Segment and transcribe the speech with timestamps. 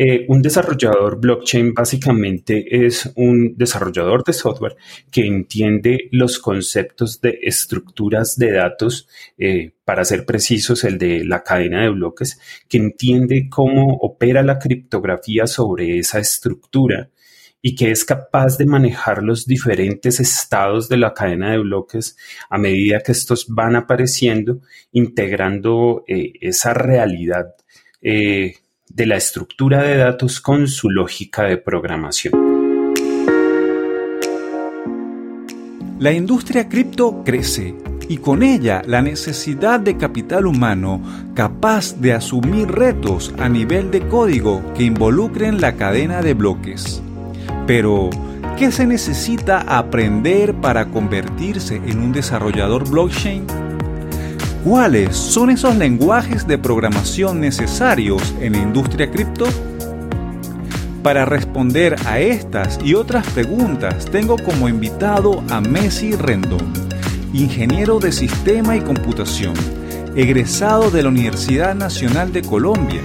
[0.00, 4.76] Eh, un desarrollador blockchain básicamente es un desarrollador de software
[5.10, 11.42] que entiende los conceptos de estructuras de datos, eh, para ser precisos, el de la
[11.42, 12.38] cadena de bloques,
[12.68, 17.10] que entiende cómo opera la criptografía sobre esa estructura
[17.60, 22.16] y que es capaz de manejar los diferentes estados de la cadena de bloques
[22.48, 24.60] a medida que estos van apareciendo,
[24.92, 27.56] integrando eh, esa realidad
[28.88, 32.32] de la estructura de datos con su lógica de programación.
[35.98, 37.74] La industria cripto crece
[38.08, 41.02] y con ella la necesidad de capital humano
[41.34, 47.02] capaz de asumir retos a nivel de código que involucren la cadena de bloques.
[47.66, 48.10] Pero,
[48.56, 53.67] ¿qué se necesita aprender para convertirse en un desarrollador blockchain?
[54.68, 59.46] ¿Cuáles son esos lenguajes de programación necesarios en la industria cripto?
[61.02, 66.70] Para responder a estas y otras preguntas tengo como invitado a Messi Rendón,
[67.32, 69.54] ingeniero de sistema y computación,
[70.14, 73.00] egresado de la Universidad Nacional de Colombia.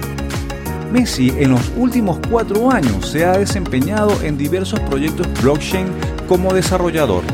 [0.92, 5.86] Messi en los últimos cuatro años se ha desempeñado en diversos proyectos blockchain
[6.28, 7.24] como desarrollador.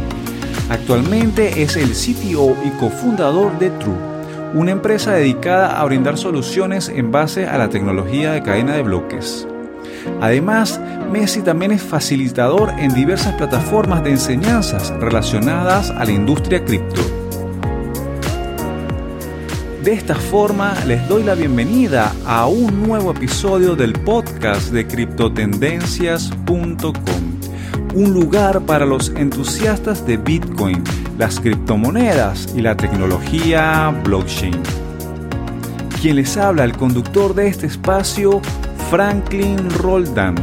[0.68, 4.09] Actualmente es el CTO y cofundador de True
[4.54, 9.46] una empresa dedicada a brindar soluciones en base a la tecnología de cadena de bloques.
[10.20, 17.02] Además, Messi también es facilitador en diversas plataformas de enseñanzas relacionadas a la industria cripto.
[19.82, 26.92] De esta forma, les doy la bienvenida a un nuevo episodio del podcast de criptotendencias.com,
[27.94, 30.84] un lugar para los entusiastas de Bitcoin
[31.20, 34.58] las criptomonedas y la tecnología blockchain.
[36.00, 38.40] Quien les habla, el conductor de este espacio,
[38.88, 40.34] Franklin Roldan.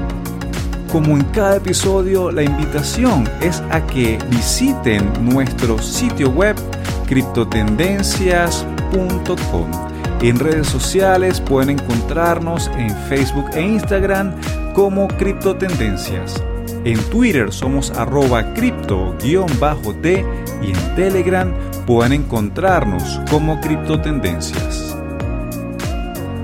[0.92, 6.56] Como en cada episodio, la invitación es a que visiten nuestro sitio web
[7.08, 9.72] criptotendencias.com.
[10.22, 14.36] En redes sociales pueden encontrarnos en Facebook e Instagram
[14.76, 16.36] como Criptotendencias.
[16.88, 21.54] En Twitter somos arroba cripto-t y en Telegram
[21.86, 24.96] pueden encontrarnos como Criptotendencias.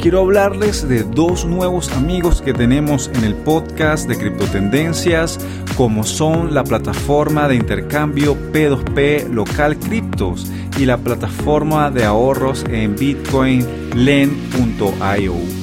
[0.01, 5.39] Quiero hablarles de dos nuevos amigos que tenemos en el podcast de Criptotendencias,
[5.77, 12.97] como son la plataforma de intercambio P2P Local Criptos y la plataforma de ahorros en
[12.97, 13.65] Bitcoin
[13.95, 15.62] Lend.io.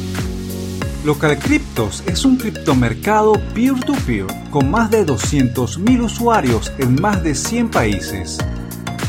[1.02, 7.70] Local Cryptos es un criptomercado peer-to-peer con más de 200.000 usuarios en más de 100
[7.70, 8.36] países.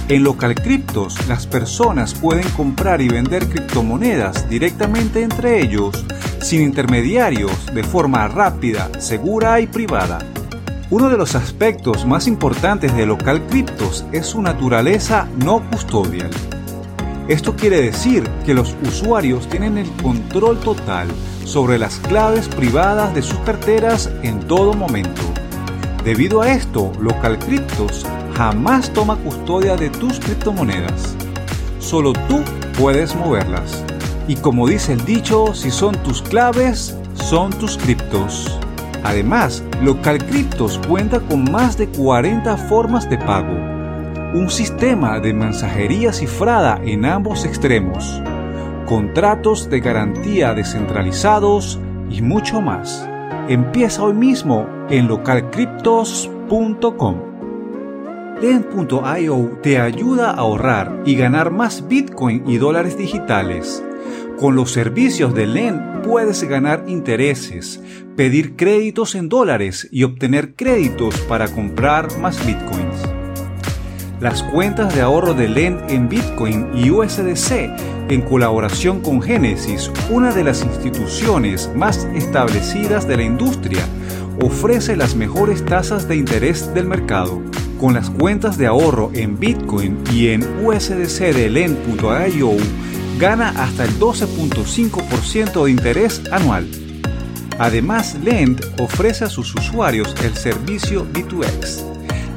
[0.08, 6.06] En Local Cryptos, las personas pueden comprar y vender criptomonedas directamente entre ellos,
[6.40, 10.20] sin intermediarios, de forma rápida, segura y privada.
[10.92, 16.32] Uno de los aspectos más importantes de Local Cryptos es su naturaleza no custodial.
[17.28, 21.08] Esto quiere decir que los usuarios tienen el control total
[21.46, 25.22] sobre las claves privadas de sus carteras en todo momento.
[26.04, 28.06] Debido a esto, Local Cryptos
[28.36, 31.16] jamás toma custodia de tus criptomonedas.
[31.80, 32.42] Solo tú
[32.78, 33.84] puedes moverlas.
[34.28, 38.60] Y como dice el dicho, si son tus claves, son tus criptos.
[39.04, 43.71] Además, Local Cryptos cuenta con más de 40 formas de pago.
[44.34, 48.22] Un sistema de mensajería cifrada en ambos extremos
[48.92, 53.08] contratos de garantía descentralizados y mucho más.
[53.48, 57.22] Empieza hoy mismo en localcryptos.com.
[58.42, 63.82] Lend.io te ayuda a ahorrar y ganar más Bitcoin y dólares digitales.
[64.38, 67.82] Con los servicios de Lend puedes ganar intereses,
[68.18, 73.11] pedir créditos en dólares y obtener créditos para comprar más Bitcoins.
[74.22, 77.52] Las cuentas de ahorro de Lend en Bitcoin y USDC
[78.08, 83.84] en colaboración con Genesis, una de las instituciones más establecidas de la industria,
[84.40, 87.42] ofrece las mejores tasas de interés del mercado.
[87.80, 92.52] Con las cuentas de ahorro en Bitcoin y en USDC de Lend.io,
[93.18, 96.70] gana hasta el 12.5% de interés anual.
[97.58, 101.91] Además, Lend ofrece a sus usuarios el servicio B2X,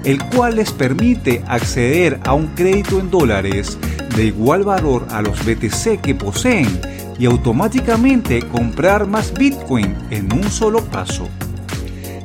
[0.04, 3.78] el cual les permite acceder a un crédito en dólares
[4.16, 6.80] de igual valor a los BTC que poseen
[7.18, 11.28] y automáticamente comprar más Bitcoin en un solo paso.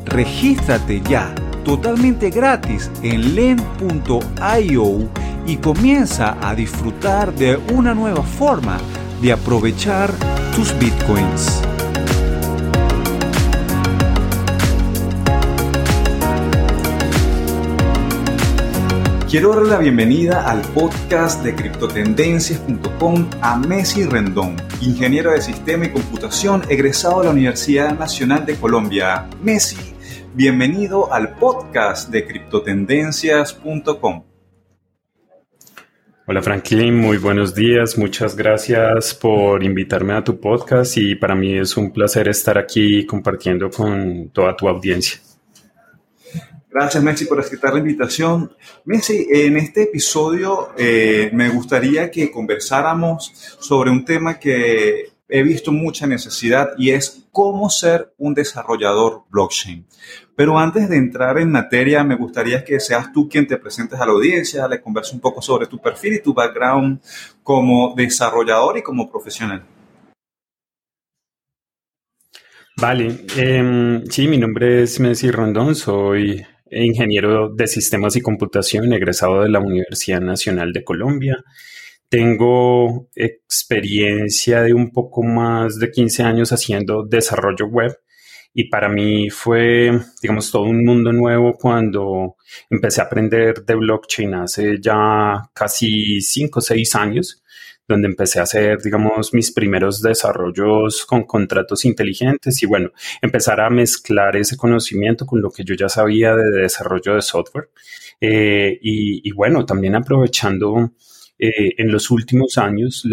[0.05, 1.33] Regístrate ya
[1.63, 5.09] totalmente gratis en len.io
[5.45, 8.77] y comienza a disfrutar de una nueva forma
[9.21, 10.11] de aprovechar
[10.55, 11.61] tus bitcoins.
[19.29, 25.91] Quiero darle la bienvenida al podcast de criptotendencias.com a Messi Rendón, ingeniero de sistema y
[25.91, 29.27] computación egresado de la Universidad Nacional de Colombia.
[29.43, 29.93] Messi,
[30.33, 34.23] bienvenido al podcast de criptotendencias.com.
[36.25, 37.99] Hola Franklin, muy buenos días.
[37.99, 43.05] Muchas gracias por invitarme a tu podcast y para mí es un placer estar aquí
[43.05, 45.19] compartiendo con toda tu audiencia.
[46.71, 48.55] Gracias, Messi, por aceptar la invitación.
[48.85, 55.71] Messi, en este episodio eh, me gustaría que conversáramos sobre un tema que he visto
[55.71, 59.85] mucha necesidad y es cómo ser un desarrollador blockchain.
[60.35, 64.05] Pero antes de entrar en materia, me gustaría que seas tú quien te presentes a
[64.05, 66.99] la audiencia, le converse un poco sobre tu perfil y tu background
[67.41, 69.63] como desarrollador y como profesional.
[72.77, 79.41] Vale, em, sí, mi nombre es Messi Rondón, soy ingeniero de sistemas y computación, egresado
[79.41, 81.43] de la Universidad Nacional de Colombia.
[82.09, 87.95] Tengo experiencia de un poco más de 15 años haciendo desarrollo web
[88.53, 92.35] y para mí fue, digamos, todo un mundo nuevo cuando
[92.69, 97.43] empecé a aprender de blockchain hace ya casi 5 o 6 años
[97.89, 103.69] donde empecé a hacer, digamos, mis primeros desarrollos con contratos inteligentes y bueno, empezar a
[103.71, 107.71] mezclar ese conocimiento con lo que yo ya sabía de desarrollo de software.
[108.21, 110.91] Eh, y, bueno, también aprovechando
[111.39, 113.05] eh, en los últimos años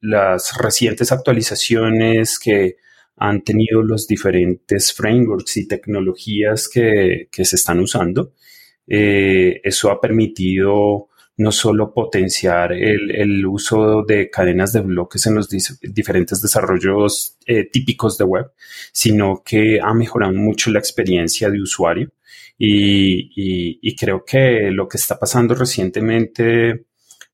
[0.00, 2.76] las recientes actualizaciones que
[3.16, 8.34] han tenido los diferentes frameworks y tecnologías que, se están usando.
[8.86, 11.07] Eh, eso ha permitido
[11.38, 18.18] no solo potenciar el, uso de cadenas de bloques en los diferentes desarrollos eh, típicos
[18.18, 18.50] de web,
[18.92, 22.10] sino que ha mejorado mucho la experiencia de usuario.
[22.58, 26.86] Y, creo que lo que está pasando recientemente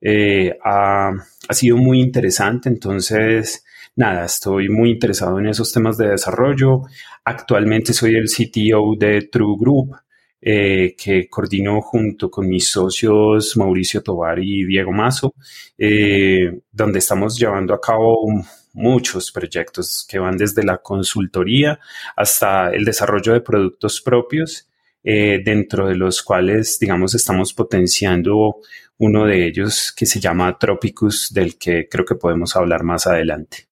[0.03, 1.11] eh, ha,
[1.49, 2.69] ha sido muy interesante.
[2.69, 3.65] Entonces,
[3.97, 6.83] nada, estoy muy interesado en esos temas de desarrollo.
[7.25, 9.97] Actualmente soy el CTO de True Group,
[10.47, 15.35] eh, que coordino junto con mis socios Mauricio Tobar y Diego Mazo,
[15.79, 18.31] eh, donde estamos llevando a cabo
[18.75, 21.81] muchos proyectos que van desde la consultoría
[22.15, 24.69] hasta el desarrollo de productos propios,
[25.03, 28.57] eh, dentro de los cuales, digamos, estamos potenciando
[28.99, 33.69] uno de ellos que se llama Tropicus, del que creo que podemos hablar más adelante.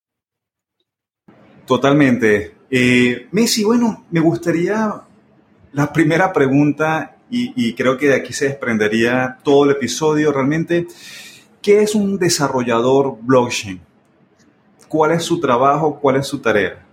[1.66, 2.54] Totalmente.
[3.30, 5.02] Messi, bueno, me gustaría
[5.72, 10.86] la primera pregunta, y, creo que de aquí se desprendería todo el episodio realmente,
[11.62, 13.80] ¿qué es un desarrollador blockchain?
[14.88, 15.98] ¿Cuál es su trabajo?
[15.98, 16.86] ¿Cuál es su tarea?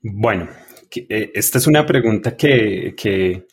[0.00, 0.48] Bueno,
[0.94, 3.46] eh, esta es una pregunta que, que,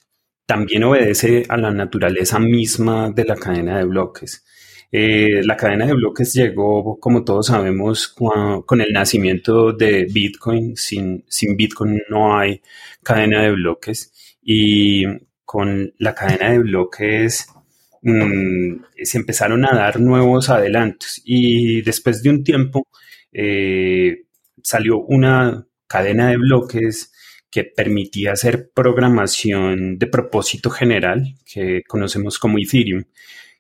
[0.46, 4.46] también obedece a la naturaleza misma de la cadena de bloques.
[4.98, 10.78] Eh, la cadena de bloques llegó, como todos sabemos, con, el nacimiento de Bitcoin.
[10.78, 12.62] Sin, sin Bitcoin no hay
[13.04, 14.14] cadena de bloques.
[14.42, 15.04] Y
[15.44, 17.46] con la cadena de bloques
[18.04, 21.22] mm, se empezaron a dar nuevos adelantos.
[21.26, 22.88] Y después de un tiempo
[23.34, 24.24] eh,
[24.64, 27.12] salió una cadena de bloques
[27.52, 33.04] que permitía hacer programación de propósito general, que conocemos como Ethereum.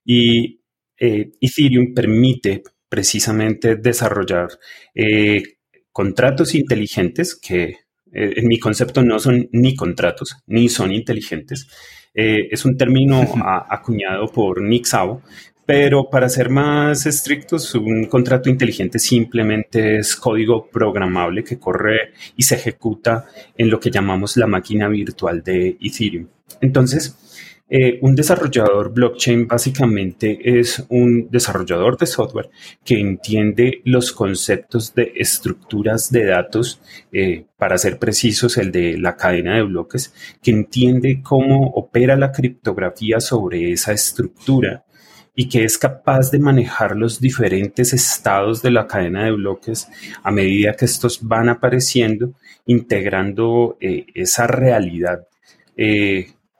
[0.05, 0.61] Y
[0.97, 4.49] eh, Ethereum permite precisamente desarrollar
[4.93, 5.43] eh,
[5.91, 7.63] contratos inteligentes que
[8.11, 11.67] eh, en mi concepto no son ni contratos ni son inteligentes.
[12.13, 13.27] es un término
[13.69, 15.21] acuñado por Nick Szabo,
[15.65, 22.43] pero para ser más estrictos, un contrato inteligente simplemente es código programable que corre y
[22.43, 23.25] se ejecuta
[23.57, 26.27] en lo que llamamos la máquina virtual de Ethereum.
[26.61, 27.17] Entonces,
[27.67, 32.51] eh, un desarrollador blockchain básicamente es un desarrollador de software
[32.83, 36.79] que entiende los conceptos de estructuras de datos,
[37.11, 42.31] eh, para ser precisos, el de la cadena de bloques, que entiende cómo opera la
[42.31, 44.85] criptografía sobre esa estructura
[45.33, 49.87] y que es capaz de manejar los diferentes estados de la cadena de bloques
[50.21, 52.33] a medida que estos van apareciendo,
[52.67, 55.27] integrando eh, esa realidad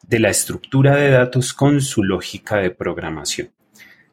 [0.08, 3.50] de la estructura de datos con su lógica de programación.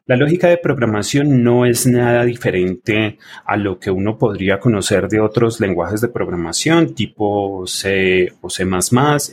[0.05, 5.21] La lógica de programación no es nada diferente a lo que uno podría conocer de
[5.21, 8.67] otros lenguajes de programación tipo C o C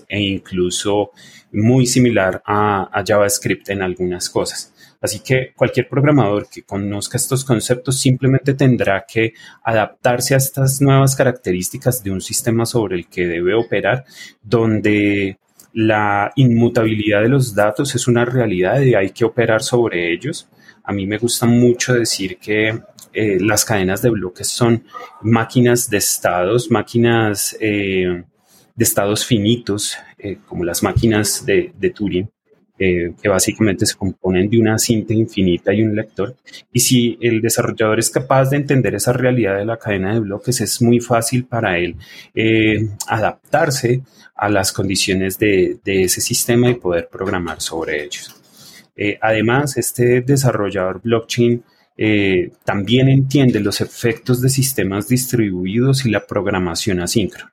[0.09, 1.11] e incluso
[1.51, 4.73] muy similar a, JavaScript en algunas cosas.
[5.01, 9.33] Así que cualquier programador que conozca estos conceptos simplemente tendrá que
[9.65, 14.05] adaptarse a estas nuevas características de un sistema sobre el que debe operar,
[14.41, 15.39] donde
[15.73, 20.49] la inmutabilidad de los datos es una realidad y hay que operar sobre ellos.
[20.85, 22.81] A mí me gusta mucho decir que
[23.13, 24.85] eh, las cadenas de bloques son
[25.23, 28.25] máquinas de estados, máquinas eh,
[28.75, 32.29] de estados finitos, eh, como las máquinas de, de Turing,
[32.79, 36.35] que básicamente se componen de una cinta infinita y un lector.
[36.73, 40.63] Y si el desarrollador es capaz de entender esa realidad de la cadena de bloques,
[40.63, 41.97] es muy fácil para él
[43.07, 44.01] adaptarse
[44.41, 48.35] a las condiciones de, ese sistema y poder programar sobre ellos.
[48.97, 51.63] Eh, además, este desarrollador blockchain
[51.99, 57.53] eh, también entiende los efectos de sistemas distribuidos y la programación asíncrona.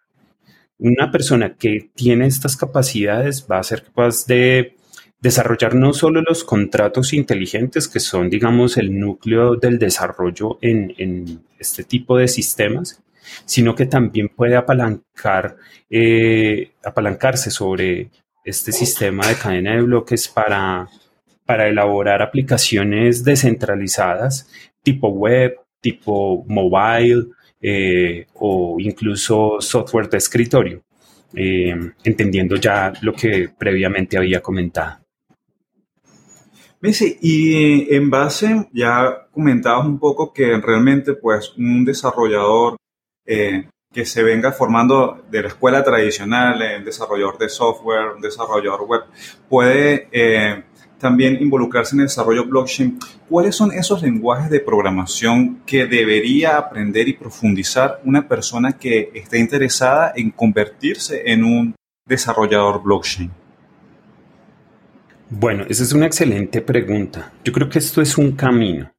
[0.80, 4.78] Una persona que tiene estas capacidades va a ser capaz de
[5.20, 11.42] desarrollar no solo los contratos inteligentes, que son, digamos, el núcleo del desarrollo en, en
[11.60, 13.02] este tipo de sistemas,
[13.46, 15.58] sino que también puede apalancar,
[15.90, 18.10] eh, apalancarse sobre
[18.44, 20.88] este sistema de cadena de bloques para,
[21.46, 24.50] para elaborar aplicaciones descentralizadas
[24.88, 27.28] tipo web, tipo mobile
[27.62, 30.82] eh, o incluso software de escritorio,
[31.34, 35.00] eh, entendiendo ya lo que previamente había comentado.
[36.80, 42.78] Messi, y en base, ya comentabas un poco que realmente pues un desarrollador
[43.28, 48.84] eh, que se venga formando de la escuela tradicional, un desarrollador de software, un desarrollador
[48.84, 49.02] web,
[49.50, 50.64] puede eh,
[51.00, 53.00] también involucrarse en el desarrollo blockchain.
[53.30, 59.40] ¿Cuáles son esos lenguajes de programación que debería aprender y profundizar una persona que esté
[59.40, 63.32] interesada en convertirse en un desarrollador blockchain?
[65.30, 67.34] Bueno, esa es una excelente pregunta.
[67.44, 68.90] Yo creo que esto es un camino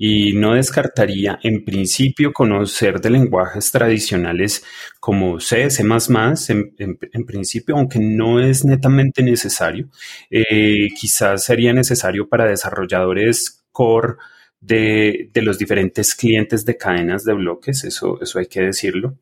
[0.00, 4.64] y no descartaría en principio conocer de lenguajes tradicionales
[5.00, 9.88] como C, C++, en, en, principio, aunque no es netamente necesario.
[10.30, 14.14] Eh, quizás sería necesario para desarrolladores core
[14.60, 19.16] de, de, los diferentes clientes de cadenas de bloques, eso, eso hay que decirlo.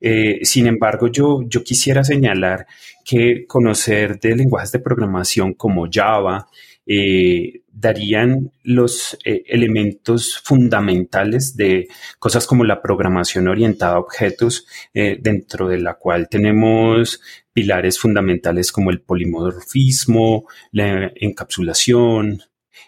[0.00, 2.66] Eh, sin embargo, yo, yo quisiera señalar
[3.04, 6.46] que conocer de lenguajes de programación como Java,
[6.86, 15.18] eh, darían los eh, elementos fundamentales de cosas como la programación orientada a objetos, eh,
[15.20, 17.20] dentro de la cual tenemos
[17.52, 22.42] pilares fundamentales como el polimorfismo, la encapsulación,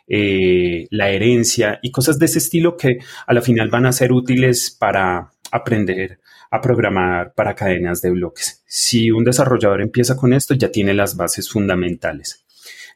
[0.08, 4.70] la herencia y cosas de ese estilo que a la final van a ser útiles
[4.70, 6.18] para aprender
[6.52, 8.62] a programar para cadenas de bloques.
[8.66, 12.44] Si un desarrollador empieza con esto, ya tiene las bases fundamentales.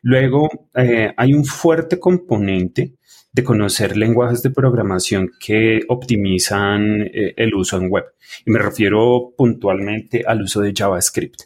[0.03, 2.95] Luego, eh, hay un fuerte componente
[3.33, 8.05] de conocer lenguajes de programación que optimizan eh, el uso en web.
[8.45, 11.43] Y me refiero puntualmente al uso de JavaScript.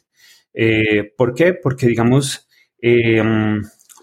[0.54, 1.54] Eh, ¿Por qué?
[1.54, 2.48] Porque, digamos,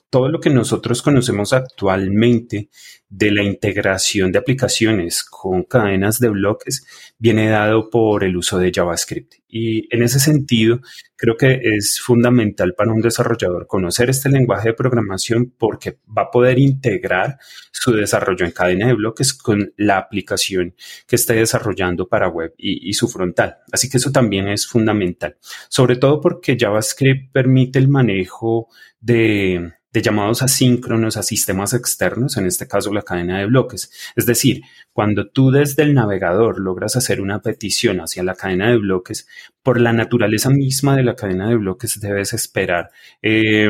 [0.09, 2.69] todo lo que nosotros conocemos actualmente
[3.09, 6.85] de la integración de aplicaciones con cadenas de bloques
[7.17, 9.33] viene dado por el uso de JavaScript.
[9.49, 10.81] Y en ese sentido,
[11.15, 16.31] creo que es fundamental para un desarrollador conocer este lenguaje de programación porque va a
[16.31, 17.37] poder integrar
[17.71, 20.75] su desarrollo en cadena de bloques con la aplicación
[21.07, 23.57] que esté desarrollando para web y, y su frontal.
[23.71, 25.37] Así que eso también es fundamental,
[25.69, 28.67] sobre todo porque JavaScript permite el manejo
[28.99, 33.91] de de llamados asíncronos a sistemas externos, en este caso la cadena de bloques.
[34.15, 34.61] Es decir,
[34.93, 39.27] cuando tú desde el navegador logras hacer una petición hacia la cadena de bloques,
[39.63, 42.91] por la naturaleza misma de la cadena de bloques debes esperar
[43.21, 43.69] eh,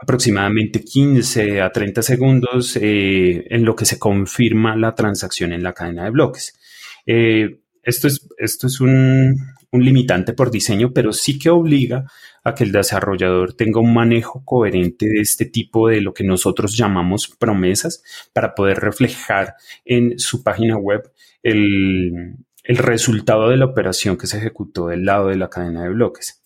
[0.00, 5.72] aproximadamente 15 a 30 segundos eh, en lo que se confirma la transacción en la
[5.72, 6.58] cadena de bloques.
[7.06, 9.34] Eh, esto es, esto es un,
[9.70, 12.04] un limitante por diseño, pero sí que obliga
[12.44, 16.76] a que el desarrollador tenga un manejo coherente de este tipo de lo que nosotros
[16.76, 21.10] llamamos promesas para poder reflejar en su página web
[21.42, 26.42] el, resultado de la operación que se ejecutó del lado de la cadena de bloques.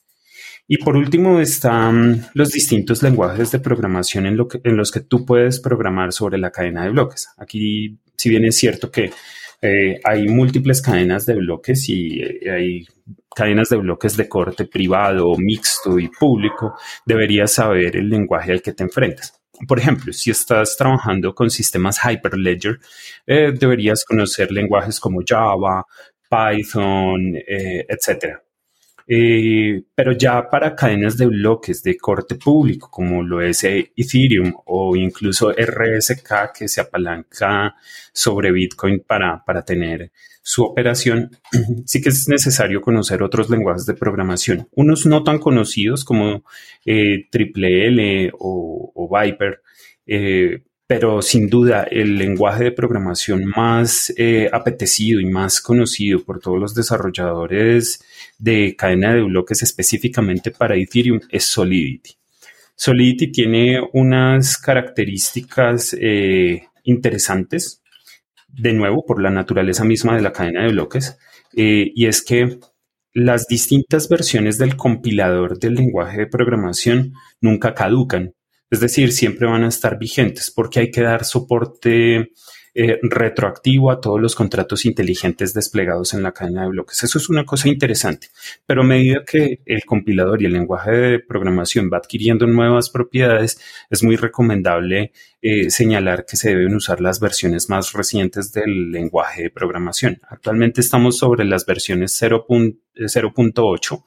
[0.68, 5.26] Y por último están los distintos lenguajes de programación en, lo en los que tú
[5.26, 7.28] puedes programar sobre la cadena de bloques.
[7.36, 9.10] Aquí, si bien es cierto que
[9.62, 12.86] eh, hay múltiples cadenas de bloques y eh, hay
[13.34, 16.76] cadenas de bloques de corte privado, mixto y público,
[17.06, 19.40] deberías saber el lenguaje al que te enfrentas.
[19.68, 22.80] Por ejemplo, si estás trabajando con sistemas Hyperledger,
[23.26, 25.86] eh, deberías conocer lenguajes como Java,
[26.28, 28.42] Python, etcétera.
[29.06, 34.96] Eh, pero ya para cadenas de bloques de corte público, como lo es Ethereum o
[34.96, 37.74] incluso RSK, que se apalanca
[38.12, 41.30] sobre Bitcoin para, para tener su operación,
[41.86, 46.44] sí que es necesario conocer otros lenguajes de programación, unos no tan conocidos como
[46.84, 49.62] eh, Triple L o, Viper,
[50.06, 56.38] eh, pero sin duda el lenguaje de programación más eh, apetecido y más conocido por
[56.38, 58.04] todos los desarrolladores
[58.38, 62.10] de cadena de bloques específicamente para Ethereum es Solidity.
[62.76, 65.96] Solidity tiene unas características
[66.84, 67.82] interesantes
[68.48, 71.16] de nuevo por la naturaleza misma de la cadena de bloques,
[71.56, 72.58] eh, y es que
[73.14, 78.34] las distintas versiones del compilador del lenguaje de programación nunca caducan,
[78.72, 82.32] es decir, siempre van a estar vigentes porque hay que dar soporte
[82.74, 87.02] eh, retroactivo a todos los contratos inteligentes desplegados en la cadena de bloques.
[87.02, 88.28] Eso es una cosa interesante,
[88.64, 93.60] pero a medida que el compilador y el lenguaje de programación va adquiriendo nuevas propiedades,
[93.90, 95.12] es muy recomendable
[95.42, 100.18] eh, señalar que se deben usar las versiones más recientes del lenguaje de programación.
[100.30, 104.04] Actualmente estamos sobre las versiones 0.8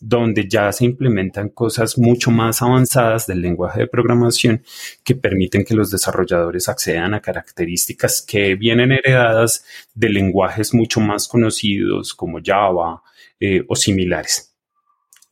[0.00, 4.62] donde ya se implementan cosas mucho más avanzadas del lenguaje de programación
[5.02, 11.28] que permiten que los desarrolladores accedan a características que vienen heredadas de lenguajes mucho más
[11.28, 13.02] conocidos como Java
[13.40, 14.53] eh, o similares.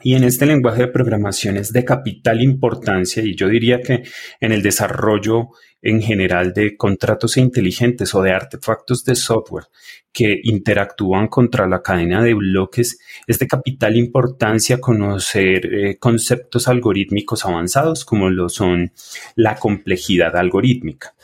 [0.02, 4.02] Y en este lenguaje de programación es de capital importancia y yo diría que
[4.40, 5.50] en el desarrollo
[5.82, 9.64] en general de contratos inteligentes o de artefactos de software
[10.12, 17.44] que interactúan contra la cadena de bloques, es de capital importancia conocer eh, conceptos algorítmicos
[17.44, 18.92] avanzados como lo son
[19.34, 21.14] la complejidad algorítmica.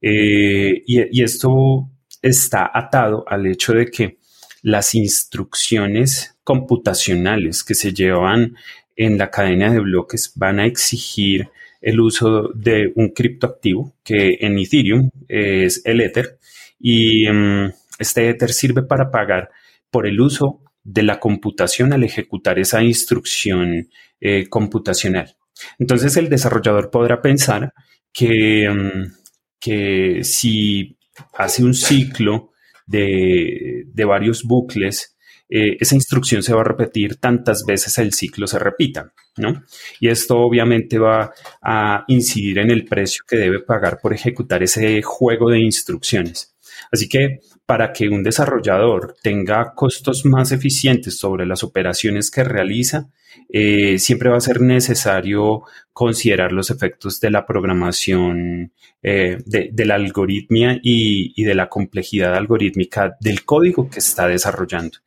[0.00, 1.88] Eh, y, y esto
[2.22, 4.18] está atado al hecho de que
[4.64, 8.56] las instrucciones computacionales que se llevan
[8.96, 11.50] en la cadena de bloques van a exigir
[11.82, 16.38] el uso de un criptoactivo que en Ethereum es el Ether
[16.80, 19.50] y mm, este Ether sirve para pagar
[19.90, 25.36] por el uso de la computación al ejecutar esa instrucción eh, computacional.
[25.78, 27.74] Entonces el desarrollador podrá pensar
[28.14, 29.12] que, mm,
[29.60, 30.96] que si
[31.34, 32.53] hace un ciclo
[32.86, 35.14] de, de varios bucles
[35.48, 39.62] eh, esa instrucción se va a repetir tantas veces el ciclo se repita, ¿no?
[40.00, 45.02] Y esto obviamente va a incidir en el precio que debe pagar por ejecutar ese
[45.02, 46.56] juego de instrucciones.
[46.90, 53.10] Así que para que un desarrollador tenga costos más eficientes sobre las operaciones que realiza,
[53.48, 59.94] eh, siempre va a ser necesario considerar los efectos de la programación, eh, de, la
[59.94, 64.98] algoritmia y, de la complejidad algorítmica del código que está desarrollando.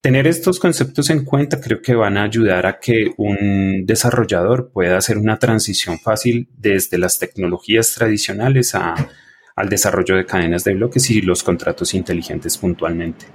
[0.00, 4.96] Tener estos conceptos en cuenta creo que van a ayudar a que un desarrollador pueda
[4.96, 11.20] hacer una transición fácil desde las tecnologías tradicionales al desarrollo de cadenas de bloques y
[11.20, 13.26] los contratos inteligentes puntualmente.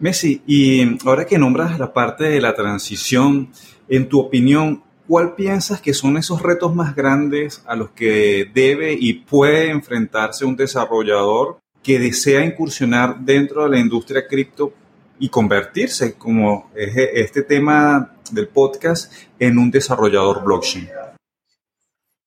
[0.00, 3.50] Messi, y ahora que nombras la parte de la transición,
[3.88, 8.92] en tu opinión, ¿cuál piensas que son esos retos más grandes a los que debe
[8.92, 14.72] y puede enfrentarse un desarrollador que desea incursionar dentro de la industria cripto
[15.18, 20.88] y convertirse, como es este tema del podcast, en un desarrollador blockchain?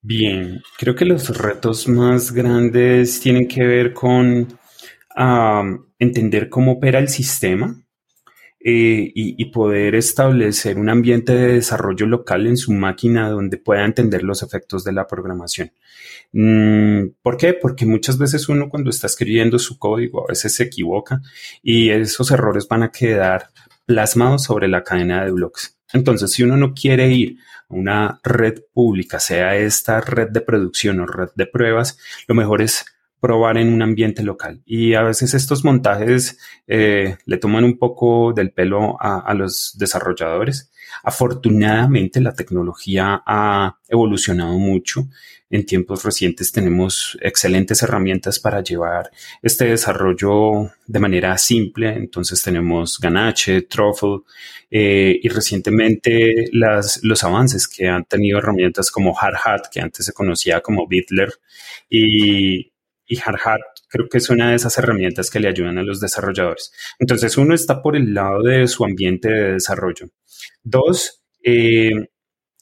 [0.03, 4.47] Bien, creo que los retos más grandes tienen que ver con
[5.99, 7.75] entender cómo opera el sistema
[8.63, 14.21] eh, y, poder establecer un ambiente de desarrollo local en su máquina donde pueda entender
[14.21, 15.71] los efectos de la programación.
[16.31, 17.53] Mm, ¿Por qué?
[17.53, 21.21] Porque muchas veces uno cuando está escribiendo su código a veces se equivoca
[21.63, 23.49] y esos errores van a quedar
[23.87, 25.79] plasmados sobre la cadena de bloques.
[25.91, 30.99] Entonces, si uno no quiere ir a una red pública, sea esta red de producción
[30.99, 31.97] o red de pruebas,
[32.27, 32.85] lo mejor es
[33.21, 34.61] probar en un ambiente local.
[34.65, 40.71] Y a veces estos montajes eh, le toman un poco del pelo a, los desarrolladores.
[41.03, 45.07] Afortunadamente la tecnología ha evolucionado mucho.
[45.51, 51.93] En tiempos recientes tenemos excelentes herramientas para llevar este desarrollo de manera simple.
[51.93, 54.21] Entonces tenemos Ganache, Truffle
[54.71, 60.13] eh, y recientemente las, los avances que han tenido herramientas como Hardhat, que antes se
[60.13, 61.29] conocía como Bitler,
[61.89, 62.70] y,
[63.11, 66.71] y Hardhat creo que es una de esas herramientas que le ayudan a los desarrolladores.
[66.97, 70.07] Entonces, uno está por el lado de su ambiente de desarrollo.
[70.63, 71.91] Dos, eh,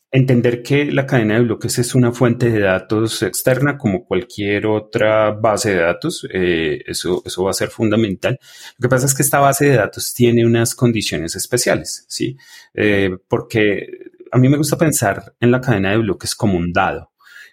[0.10, 5.30] entender que la cadena de bloques es una fuente de datos externa como cualquier otra
[5.30, 6.28] base de datos.
[6.34, 8.40] Eh, eso, eso va a ser fundamental.
[8.80, 12.38] Lo que pasa es que esta base de datos tiene unas condiciones especiales, ¿sí?
[12.74, 13.86] Eh, porque
[14.32, 17.09] a mí me gusta pensar en la cadena de bloques como un dado.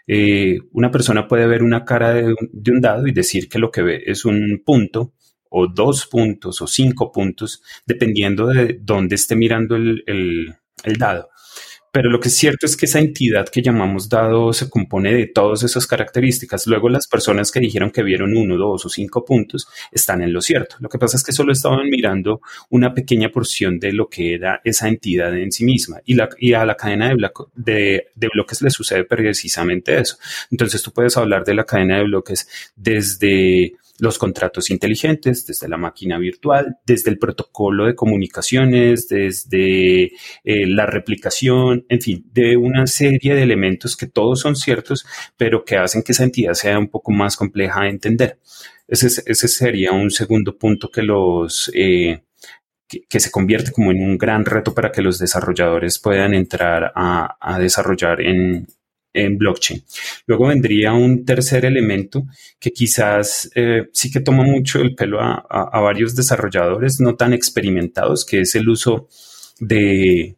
[0.07, 3.83] Eh, una persona puede ver una cara de un, dado y decir que lo que
[3.83, 5.15] ve es un punto
[5.49, 10.03] o dos puntos o cinco puntos, dependiendo de dónde esté mirando el,
[10.85, 11.29] el dado.
[11.97, 15.29] Pero lo que es cierto es que esa entidad que llamamos dado se compone de
[15.29, 16.67] todas esas características.
[16.67, 20.43] Luego las personas que dijeron que vieron uno, dos o cinco puntos están en lo
[20.43, 20.77] cierto.
[20.81, 24.61] Lo que pasa es que solo estaban mirando una pequeña porción de lo que era
[24.63, 26.03] esa entidad en sí misma.
[26.05, 30.19] Y, a la cadena de, de, de bloques le sucede precisamente eso.
[30.51, 35.77] Entonces tú puedes hablar de la cadena de bloques desde los contratos inteligentes, desde la
[35.77, 40.13] máquina virtual, desde el protocolo de comunicaciones, desde
[40.45, 45.07] eh, la replicación, en fin, de una serie de elementos que todos son ciertos,
[45.37, 48.39] pero que hacen que esa entidad sea un poco más compleja de entender.
[48.89, 49.09] Ese,
[49.49, 51.71] sería un segundo punto que los...
[51.75, 52.23] Eh,
[52.89, 57.59] que, se convierte como en un gran reto para que los desarrolladores puedan entrar a
[57.59, 58.69] desarrollar en,
[59.17, 59.83] en blockchain.
[60.27, 62.27] Luego vendría un tercer elemento
[62.61, 68.25] que quizás eh, sí que toma mucho el pelo a, varios desarrolladores no tan experimentados,
[68.25, 69.09] que es el uso
[69.59, 70.37] de,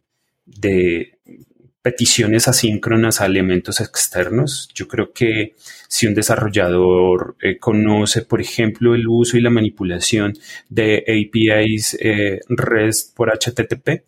[1.81, 4.69] peticiones asíncronas a elementos externos.
[4.75, 5.55] Yo creo que
[5.87, 10.33] si un desarrollador eh, conoce, por ejemplo, el uso y la manipulación
[10.67, 14.03] de APIs eh, REST por HTTP,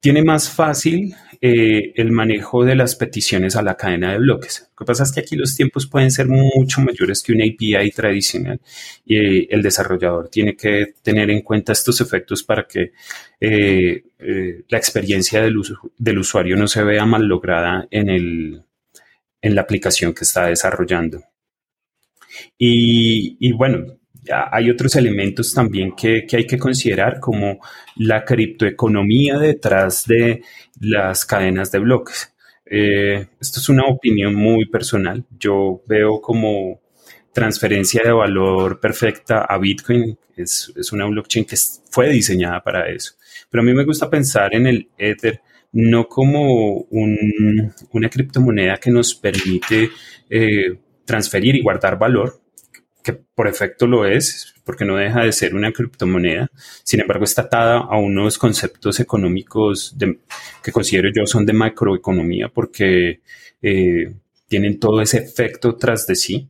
[0.00, 4.68] tiene más fácil eh, el manejo de las peticiones a la cadena de bloques.
[4.70, 7.90] Lo que pasa es que aquí los tiempos pueden ser mucho mayores que una API
[7.90, 8.60] tradicional
[9.04, 12.92] y eh, el desarrollador tiene que tener en cuenta estos efectos para que
[13.40, 14.04] eh,
[14.68, 15.60] la experiencia del,
[15.98, 18.62] del, usuario no se vea mal lograda en, el,
[19.40, 21.24] en la aplicación que está desarrollando.
[22.56, 23.98] Y, y bueno,
[24.30, 27.58] hay otros elementos también que, hay que considerar, como
[27.96, 30.42] la criptoeconomía detrás de
[30.80, 32.32] las cadenas de bloques.
[32.64, 35.24] Eh, esto es una opinión muy personal.
[35.38, 36.80] Yo veo como
[37.32, 40.16] transferencia de valor perfecta a Bitcoin.
[40.36, 41.56] Es, una blockchain que
[41.90, 43.14] fue diseñada para eso.
[43.50, 45.40] Pero a mí me gusta pensar en el Ether
[45.72, 49.90] no como una criptomoneda que nos permite
[50.28, 52.41] eh, transferir y guardar valor,
[53.02, 56.50] que por efecto lo es, porque no deja de ser una criptomoneda.
[56.84, 59.96] Sin embargo, está atada a unos conceptos económicos
[60.62, 63.20] que considero yo son de macroeconomía, porque
[63.60, 64.14] eh,
[64.48, 66.48] tienen todo ese efecto tras de sí.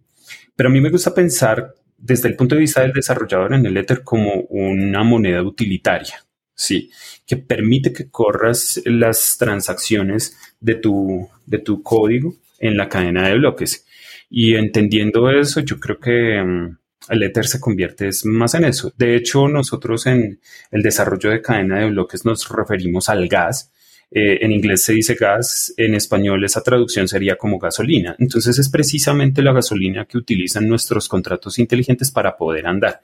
[0.54, 3.76] Pero a mí me gusta pensar desde el punto de vista del desarrollador en el
[3.76, 6.90] Ether como una moneda utilitaria, ¿sí?
[7.26, 13.38] que permite que corras las transacciones de tu, de tu código en la cadena de
[13.38, 13.86] bloques.
[14.34, 16.78] Y entendiendo eso, yo creo que mm,
[17.10, 18.90] el Ether se convierte más en eso.
[18.96, 20.40] De hecho, nosotros en
[20.70, 23.70] el desarrollo de cadena de bloques nos referimos al gas.
[24.10, 28.16] Eh, en inglés se dice gas, en español esa traducción sería como gasolina.
[28.18, 33.02] Entonces es precisamente la gasolina que utilizan nuestros contratos inteligentes para poder andar.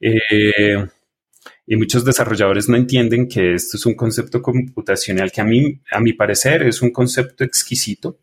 [0.00, 0.84] Eh,
[1.64, 6.00] y muchos desarrolladores no entienden que esto es un concepto computacional que a mí, a
[6.00, 8.18] mi parecer, es un concepto exquisito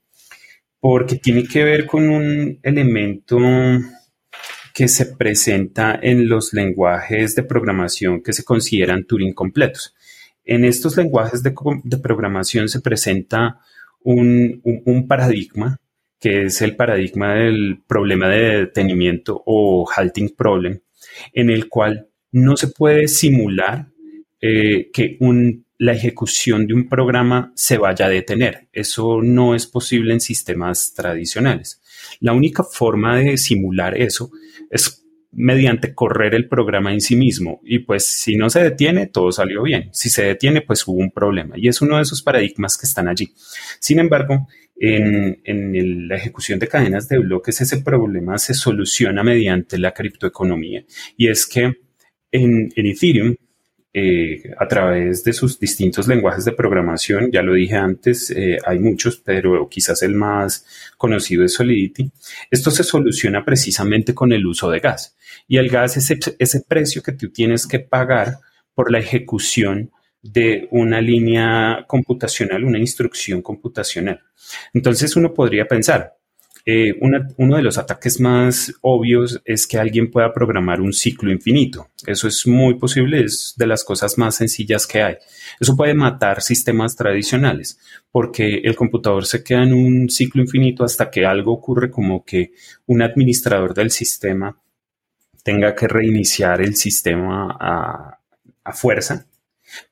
[0.84, 3.40] porque tiene que ver con un elemento
[4.74, 9.96] que se presenta en los lenguajes de programación que se consideran Turing completos.
[10.44, 11.54] En estos lenguajes de,
[12.04, 13.62] programación se presenta
[14.02, 14.62] un,
[15.08, 15.80] paradigma
[16.20, 20.82] que es el paradigma del problema de detenimiento o halting problem,
[21.32, 23.88] en el cual no se puede simular
[24.42, 28.68] eh, que un la ejecución de un programa se vaya a detener.
[28.72, 31.82] Eso no es posible en sistemas tradicionales.
[32.20, 34.32] La única forma de simular eso
[34.70, 35.04] es
[35.36, 37.60] mediante correr el programa en sí mismo.
[37.64, 39.90] Y pues si no se detiene, todo salió bien.
[39.92, 41.56] Si se detiene, pues hubo un problema.
[41.58, 43.34] Y es uno de esos paradigmas que están allí.
[43.80, 49.94] Sin embargo, en, la ejecución de cadenas de bloques, ese problema se soluciona mediante la
[49.94, 50.86] criptoeconomía.
[51.18, 51.74] Y es que
[52.32, 53.36] en Ethereum
[53.96, 57.30] eh, a través de sus distintos lenguajes de programación.
[57.32, 60.66] Ya lo dije antes, eh, hay muchos, pero quizás el más
[60.98, 62.12] conocido es Solidity.
[62.50, 65.16] Esto se soluciona precisamente con el uso de gas.
[65.48, 68.40] Y el gas es ese precio que tú tienes que pagar
[68.74, 69.92] por la ejecución
[70.24, 74.22] de una línea computacional, una instrucción computacional.
[74.74, 76.16] Entonces uno podría pensar,
[76.66, 81.90] eh, uno de los ataques más obvios es que alguien pueda programar un ciclo infinito.
[82.08, 85.16] Eso es muy posible, es de las cosas más sencillas que hay.
[85.60, 87.78] Eso puede matar sistemas tradicionales
[88.12, 92.52] porque el computador se queda en un ciclo infinito hasta que algo ocurre como que
[92.86, 94.58] un administrador del sistema
[95.44, 98.20] tenga que reiniciar el sistema a,
[98.74, 99.26] fuerza.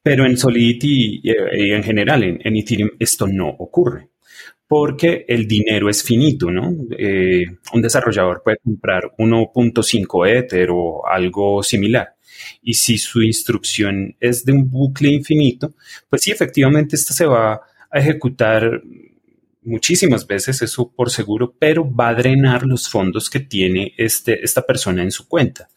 [0.01, 4.10] Pero en Solidity y, en general, en Ethereum, esto no ocurre
[4.71, 6.73] porque el dinero es finito, ¿no?
[6.97, 12.15] Eh, un desarrollador puede comprar 1.5 Ether o algo similar.
[12.61, 15.73] Y si su instrucción es de un bucle infinito,
[16.09, 17.59] pues sí, efectivamente, esta se va
[17.91, 18.81] a ejecutar
[19.63, 24.61] muchísimas veces, eso por seguro, pero va a drenar los fondos que tiene este, esta
[24.61, 25.67] persona en su cuenta.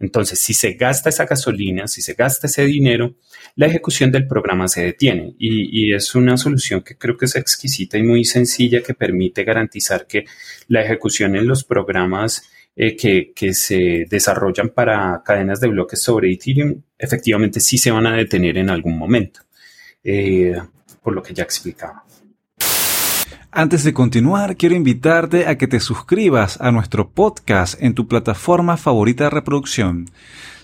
[0.00, 3.16] Entonces, si se gasta esa gasolina, si se gasta ese dinero,
[3.56, 7.98] la ejecución del programa se detiene y, es una solución que creo que es exquisita
[7.98, 10.24] y muy sencilla que permite garantizar que
[10.68, 16.80] la ejecución en los programas eh, que, se desarrollan para cadenas de bloques sobre Ethereum
[16.96, 19.40] efectivamente sí se van a detener en algún momento,
[20.04, 20.56] eh,
[21.02, 22.07] por lo que ya explicaba.
[23.58, 28.76] Antes de continuar, quiero invitarte a que te suscribas a nuestro podcast en tu plataforma
[28.76, 30.08] favorita de reproducción.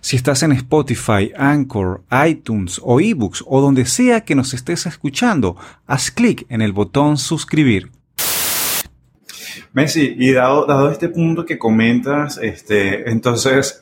[0.00, 5.57] Si estás en Spotify, Anchor, iTunes o eBooks o donde sea que nos estés escuchando,
[5.88, 7.90] haz clic en el botón suscribir.
[9.72, 13.80] Messi, y dado, dado este punto que comentas, este, entonces,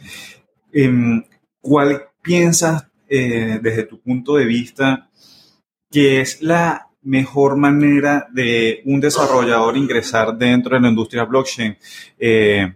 [0.72, 1.22] em,
[1.61, 5.11] ¿cuál piensas eh, desde tu punto de vista
[5.90, 11.76] que es la mejor manera de un desarrollador ingresar dentro de la industria blockchain
[12.18, 12.72] eh,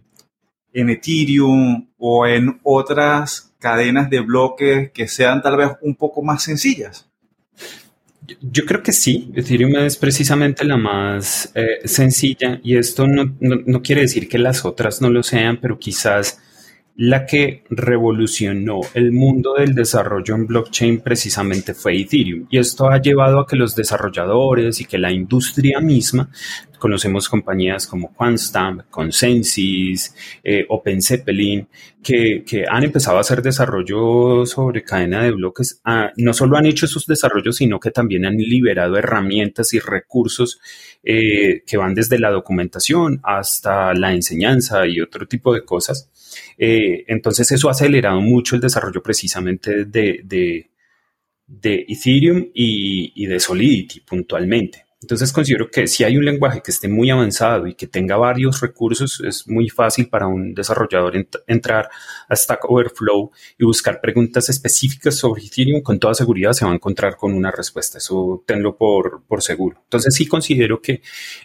[0.72, 6.42] en Ethereum o en otras cadenas de bloques que sean tal vez un poco más
[6.42, 7.08] sencillas?
[8.40, 13.82] Yo creo que sí, Ethereum es precisamente la más eh, sencilla y esto no, no,
[13.82, 16.40] quiere decir que las otras no lo sean, pero quizás
[16.98, 22.46] la que revolucionó el mundo del desarrollo en blockchain precisamente fue Ethereum.
[22.50, 26.30] Y esto ha llevado a que los desarrolladores y que la industria misma,
[26.78, 31.68] conocemos compañías como Quantstamp, Consensus, eh, OpenZeppelin,
[32.02, 35.80] que, que, han empezado a hacer desarrollo sobre cadena de bloques.
[35.84, 40.60] Ah, no solo han hecho esos desarrollos, sino que también han liberado herramientas y recursos
[41.02, 46.10] eh, que van desde la documentación hasta la enseñanza y otro tipo de cosas
[46.58, 50.70] eh, entonces eso ha acelerado mucho el desarrollo precisamente de,
[51.62, 54.85] Ethereum y, de Solidity puntualmente.
[55.06, 58.60] Entonces considero que si hay un lenguaje que esté muy avanzado y que tenga varios
[58.60, 61.14] recursos, es muy fácil para un desarrollador
[61.46, 61.88] entrar
[62.28, 65.80] a Stack Overflow y buscar preguntas específicas sobre Ethereum.
[65.80, 67.98] Con toda seguridad se va a encontrar con una respuesta.
[67.98, 69.78] Eso tenlo por, por seguro.
[69.84, 71.02] Entonces sí considero que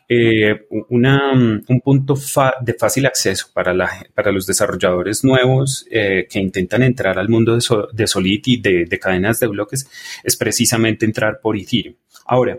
[0.10, 2.16] eh, una, un punto
[2.62, 7.56] de fácil acceso para, la, para los desarrolladores nuevos eh, que intentan entrar al mundo
[7.56, 9.88] de, de Solidity, de, de cadenas de bloques,
[10.24, 11.96] es precisamente entrar por Ethereum.
[12.26, 12.58] Ahora,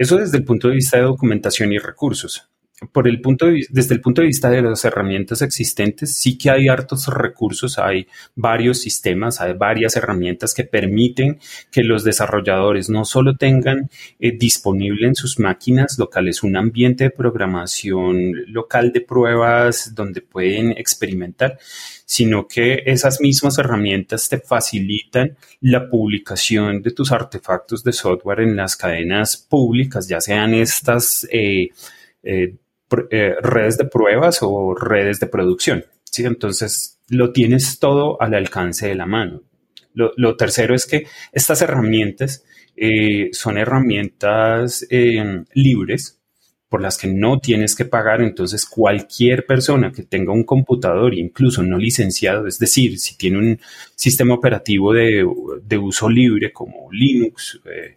[0.00, 2.48] eso desde el punto de vista de documentación y recursos.
[2.92, 6.68] Por el punto desde el punto de vista de las herramientas existentes, sí que hay
[6.68, 11.38] hartos recursos, hay varios sistemas, hay varias herramientas que permiten
[11.70, 17.10] que los desarrolladores no solo tengan eh, disponible en sus máquinas locales un ambiente de
[17.10, 21.58] programación local de pruebas donde pueden experimentar,
[22.06, 28.56] sino que esas mismas herramientas te facilitan la publicación de tus artefactos de software en
[28.56, 31.68] las cadenas públicas, ya sean estas eh,
[32.22, 32.56] eh,
[33.10, 35.84] eh, redes de pruebas o redes de producción.
[36.04, 36.24] ¿sí?
[36.24, 39.42] Entonces, lo tienes todo al alcance de la mano.
[39.92, 42.44] Lo, tercero es que estas herramientas
[43.32, 44.86] son herramientas
[45.52, 46.20] libres,
[46.70, 51.64] por las que no tienes que pagar, entonces cualquier persona que tenga un computador, incluso
[51.64, 53.60] no licenciado, es decir, si tiene un
[53.96, 55.24] sistema operativo de,
[55.76, 57.96] uso libre como Linux, eh,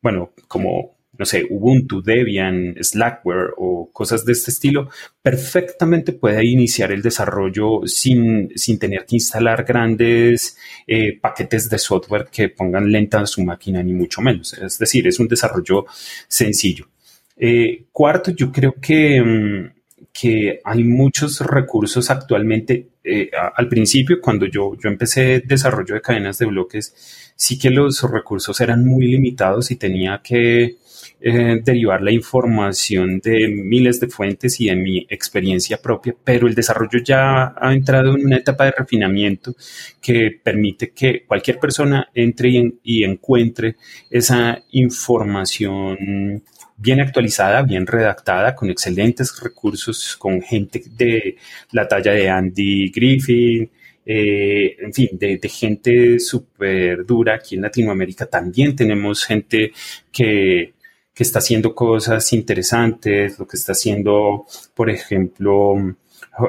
[0.00, 4.88] bueno, como, no sé, Ubuntu, Debian, Slackware o cosas de este estilo,
[5.20, 12.28] perfectamente puede iniciar el desarrollo sin, sin tener que instalar grandes eh, paquetes de software
[12.32, 14.54] que pongan lenta su máquina, ni mucho menos.
[14.54, 15.84] Es decir, es un desarrollo
[16.28, 16.88] sencillo.
[17.36, 22.88] Eh, cuarto, yo creo que, mm, que, hay muchos recursos actualmente.
[23.04, 28.02] Eh, al principio, cuando yo, yo empecé desarrollo de cadenas de bloques, sí que los
[28.10, 30.76] recursos eran muy limitados y tenía que
[31.20, 36.54] eh, derivar la información de miles de fuentes y de mi experiencia propia, pero el
[36.54, 39.54] desarrollo ya ha entrado en una etapa de refinamiento
[40.00, 43.76] que permite que cualquier persona entre y, y encuentre
[44.10, 46.42] esa información
[46.82, 51.36] bien actualizada, bien redactada, con excelentes recursos, con gente de
[51.70, 53.70] la talla de Andy Griffin,
[54.04, 58.26] eh, en fin, de, gente súper dura aquí en Latinoamérica.
[58.26, 59.72] También tenemos gente
[60.10, 60.74] que,
[61.14, 65.76] que está haciendo cosas interesantes, lo que está haciendo, por ejemplo,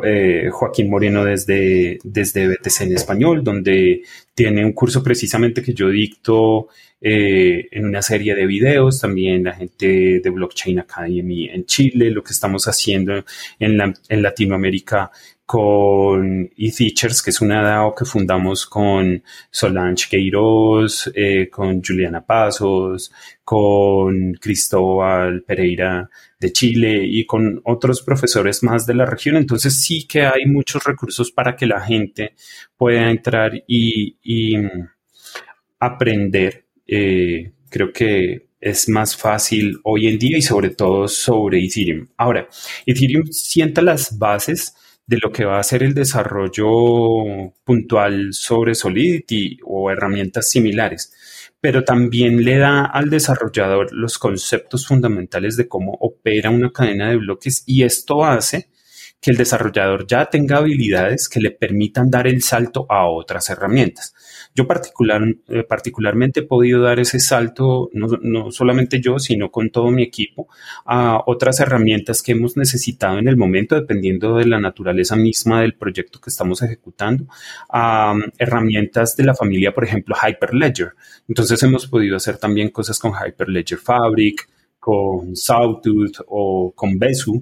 [0.03, 4.01] eh, Joaquín Moreno desde, desde BTC en español, donde
[4.33, 6.69] tiene un curso precisamente que yo dicto
[7.01, 12.23] eh, en una serie de videos, también la gente de Blockchain Academy en Chile, lo
[12.23, 13.25] que estamos haciendo
[13.59, 15.11] en, en Latinoamérica
[15.45, 23.11] con eTeachers, que es una DAO que fundamos con Solange Queiroz, eh, con Juliana Pasos,
[23.43, 29.35] con Cristóbal Pereira de Chile y con otros profesores más de la región.
[29.35, 32.35] Entonces sí que hay muchos recursos para que la gente
[32.77, 34.55] pueda entrar y,
[35.79, 36.65] aprender.
[36.87, 42.07] Eh, creo que es más fácil hoy en día y sobre todo sobre Ethereum.
[42.15, 42.47] Ahora,
[42.85, 44.73] Ethereum sienta las bases
[45.05, 51.13] de lo que va a ser el desarrollo puntual sobre Solidity o herramientas similares,
[51.59, 57.17] pero también le da al desarrollador los conceptos fundamentales de cómo opera una cadena de
[57.17, 58.69] bloques y esto hace
[59.23, 64.13] que el desarrollador ya tenga habilidades que le permitan dar el salto a otras herramientas.
[64.53, 69.91] Yo particular, eh, particularmente he podido dar ese salto, no, solamente yo, sino con todo
[69.91, 70.49] mi equipo,
[70.85, 75.75] a otras herramientas que hemos necesitado en el momento, dependiendo de la naturaleza misma del
[75.75, 77.25] proyecto que estamos ejecutando,
[77.69, 80.95] a um, herramientas de la familia, por ejemplo, Hyperledger.
[81.29, 87.41] Entonces hemos podido hacer también cosas con Hyperledger Fabric, con Sawtooth o con Besu,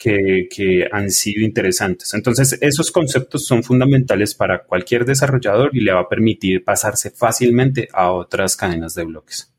[0.00, 2.14] que, han sido interesantes.
[2.14, 7.88] Entonces, esos conceptos son fundamentales para cualquier desarrollador y le va a permitir pasarse fácilmente
[7.92, 9.52] a otras cadenas de bloques.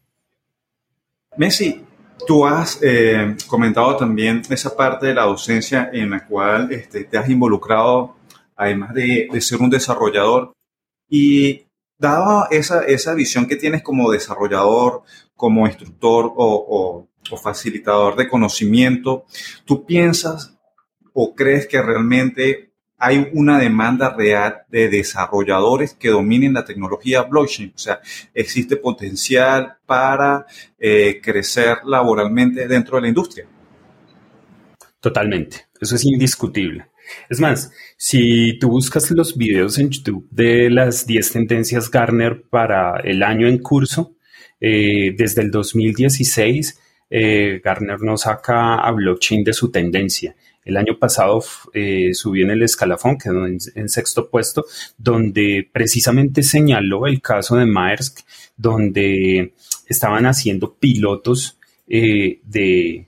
[1.38, 1.82] Messi,
[2.26, 7.18] tú has eh, comentado también esa parte de la docencia en la cual este, te
[7.18, 8.16] has involucrado,
[8.56, 10.54] además de, ser un desarrollador.
[11.08, 11.68] Y
[12.00, 15.04] dado esa, esa visión que tienes como desarrollador,
[15.36, 19.26] como instructor o o facilitador de conocimiento,
[19.66, 20.58] ¿tú piensas
[21.14, 27.74] o crees que realmente hay una demanda real de desarrolladores que dominen la tecnología blockchain?
[27.76, 28.00] O sea,
[28.34, 30.46] ¿existe potencial para
[30.80, 33.48] eh, crecer laboralmente dentro de la industria?
[35.00, 36.92] Totalmente, eso es indiscutible.
[37.28, 43.00] Es más, si tú buscas los videos en YouTube de las 10 tendencias Garner para
[43.04, 44.16] el año en curso,
[44.60, 46.80] eh, desde el 2016,
[47.12, 50.36] eh, Garner no saca a blockchain de su tendencia.
[50.64, 51.44] El año pasado
[51.74, 54.66] eh, subió en el escalafón, quedó en, sexto puesto,
[54.98, 58.20] donde precisamente señaló el caso de Maersk,
[58.56, 59.54] donde
[59.88, 63.08] estaban haciendo pilotos eh, de,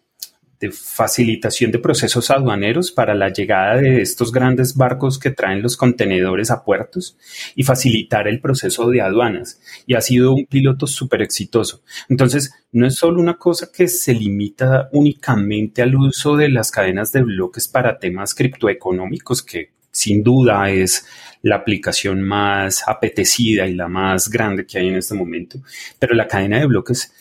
[0.63, 5.76] de facilitación de procesos aduaneros para la llegada de estos grandes barcos que traen los
[5.76, 7.17] contenedores a puertos
[7.54, 9.60] y facilitar el proceso de aduanas.
[9.86, 11.84] Y ha sido un piloto súper exitoso.
[12.08, 17.12] Entonces, no es solo una cosa que se limita únicamente al uso de las cadenas
[17.12, 21.06] de bloques para temas criptoeconómicos, que sin duda es
[21.41, 25.60] la aplicación más apetecida y la más grande que hay en este momento,
[25.99, 27.13] pero la cadena de bloques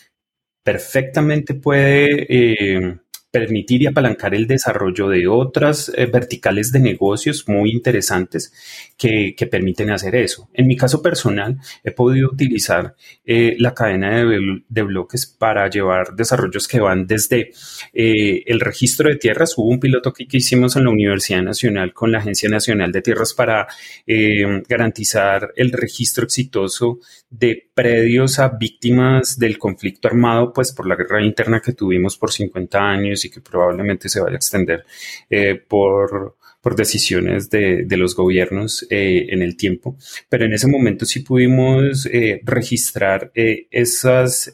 [0.62, 2.98] perfectamente puede eh,
[3.32, 8.52] permitir y apalancar el desarrollo de otras eh, verticales de negocios muy interesantes
[8.96, 10.48] que, permiten hacer eso.
[10.54, 16.68] En mi caso personal, he podido utilizar eh, la cadena de, bloques para llevar desarrollos
[16.68, 17.50] que van desde
[17.92, 19.54] eh, el registro de tierras.
[19.56, 23.02] Hubo un piloto que, que, hicimos en la Universidad Nacional con la Agencia Nacional de
[23.02, 23.66] Tierras para
[24.68, 26.98] garantizar el registro exitoso
[27.30, 32.30] de predios a víctimas del conflicto armado, pues por la guerra interna que tuvimos por
[32.30, 34.84] 50 años y que probablemente se vaya a extender
[35.30, 36.36] eh, por,
[36.76, 39.96] decisiones de, los gobiernos eh, en el tiempo.
[40.28, 44.52] Pero en ese momento sí pudimos eh, registrar esas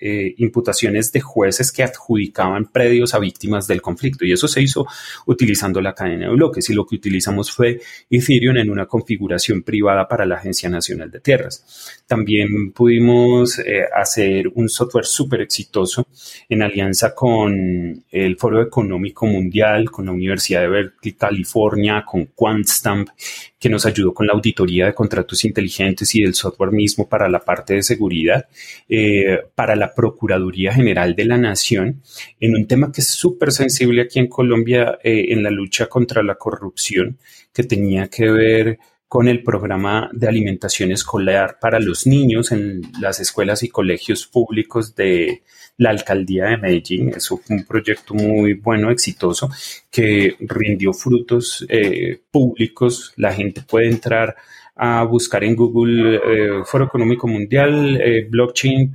[0.00, 4.24] eh, imputaciones de jueces que adjudicaban predios a víctimas del conflicto.
[4.24, 4.86] Y eso se hizo
[5.26, 6.68] utilizando la cadena de bloques.
[6.70, 11.20] Y lo que utilizamos fue Ethereum en una configuración privada para la Agencia Nacional de
[11.20, 12.00] Tierras.
[12.06, 16.06] También pudimos eh, hacer un software súper exitoso
[16.48, 23.10] en alianza con el Foro Económico Mundial, con la Universidad de Berkeley, California, con QuantStamp,
[23.58, 27.40] que nos ayudó con la auditoría de contratos inteligentes y del software mismo para la
[27.40, 28.48] parte de seguridad,
[28.88, 32.02] eh, para la Procuraduría General de la Nación,
[32.38, 36.22] en un tema que es súper sensible aquí en Colombia eh, en la lucha contra
[36.22, 37.18] la corrupción,
[37.52, 38.78] que tenía que ver
[39.10, 44.94] con el programa de alimentación escolar para los niños en las escuelas y colegios públicos
[44.94, 45.42] de
[45.78, 47.08] la alcaldía de Medellín.
[47.16, 49.50] Eso fue un proyecto muy bueno, exitoso,
[49.90, 53.12] que rindió frutos eh, públicos.
[53.16, 54.36] La gente puede entrar
[54.82, 58.94] a buscar en Google eh, Foro Económico Mundial, eh, blockchain,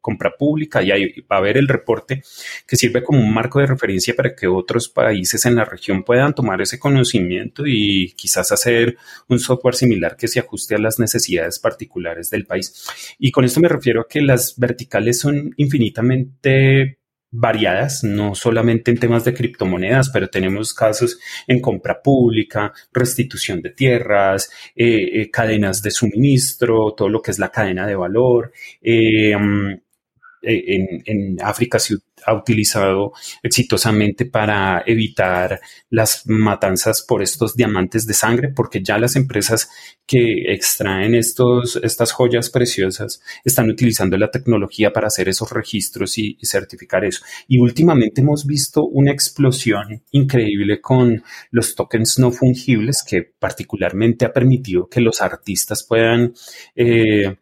[0.00, 2.22] compra pública, y ahí va a ver el reporte
[2.66, 6.32] que sirve como un marco de referencia para que otros países en la región puedan
[6.32, 8.96] tomar ese conocimiento y quizás hacer
[9.28, 12.88] un software similar que se ajuste a las necesidades particulares del país.
[13.18, 16.97] Y con esto me refiero a que las verticales son infinitamente
[17.30, 23.70] variadas, no solamente en temas de criptomonedas, pero tenemos casos en compra pública, restitución de
[23.70, 28.52] tierras, eh, eh, cadenas de suministro, todo lo que es la cadena de valor.
[28.80, 29.80] Eh, mm,
[30.40, 31.78] en, en, África
[32.26, 33.12] ha utilizado
[33.42, 35.60] exitosamente para evitar
[35.90, 39.70] las matanzas por estos diamantes de sangre, porque ya las empresas
[40.06, 46.38] que extraen estos, estas joyas preciosas están utilizando la tecnología para hacer esos registros y,
[46.42, 47.22] certificar eso.
[47.46, 54.32] Y últimamente hemos visto una explosión increíble con los tokens no fungibles que particularmente ha
[54.32, 56.32] permitido que los artistas puedan
[56.74, 57.36] eh,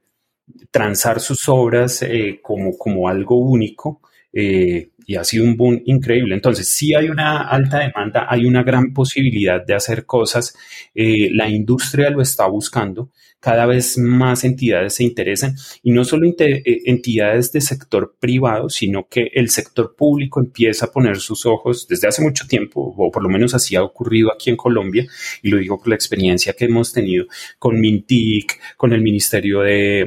[0.70, 4.00] transar sus obras eh, como, como algo único
[4.32, 6.34] eh, y ha sido un boom increíble.
[6.34, 10.56] Entonces, si hay una alta demanda, hay una gran posibilidad de hacer cosas.
[10.94, 13.10] Eh, la industria lo está buscando.
[13.38, 19.06] Cada vez más entidades se interesan y no solo eh, entidades de sector privado, sino
[19.08, 23.22] que el sector público empieza a poner sus ojos desde hace mucho tiempo, o por
[23.22, 25.06] lo menos así ha ocurrido aquí en Colombia,
[25.42, 27.26] y lo digo por la experiencia que hemos tenido
[27.58, 30.06] con Mintic, con el Ministerio de,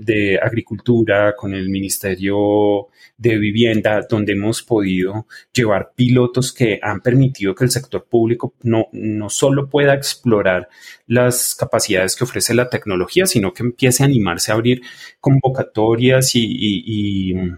[0.00, 7.54] de Agricultura, con el Ministerio de Vivienda, donde hemos podido llevar pilotos que han permitido
[7.54, 10.68] que el sector público no, no solo pueda explorar
[11.06, 14.82] las capacidades que ofrece la tecnología, sino que empiece a animarse a abrir
[15.20, 17.52] convocatorias y,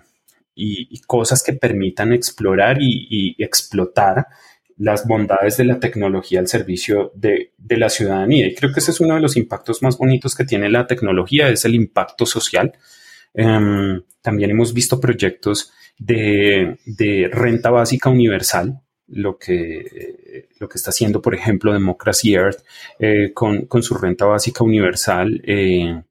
[1.07, 4.27] cosas que permitan explorar y, explotar
[4.77, 8.49] las bondades de la tecnología al servicio de, de, la ciudadanía.
[8.49, 11.49] Y creo que ese es uno de los impactos más bonitos que tiene la tecnología,
[11.49, 12.73] es el impacto social.
[13.35, 16.79] Em, también hemos visto proyectos de,
[17.33, 22.65] renta básica universal, lo que, lo que está haciendo, por ejemplo, Democracy Earth
[22.99, 25.43] eh, con, su renta básica universal.
[25.45, 26.03] Eh,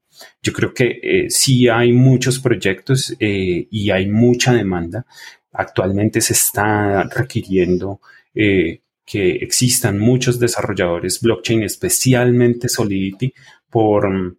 [0.42, 5.06] yo creo que eh, sí hay muchos proyectos y hay mucha demanda.
[5.52, 8.00] Actualmente se está requiriendo
[8.32, 13.34] que existan muchos desarrolladores blockchain, especialmente Solidity,
[13.70, 14.36] por,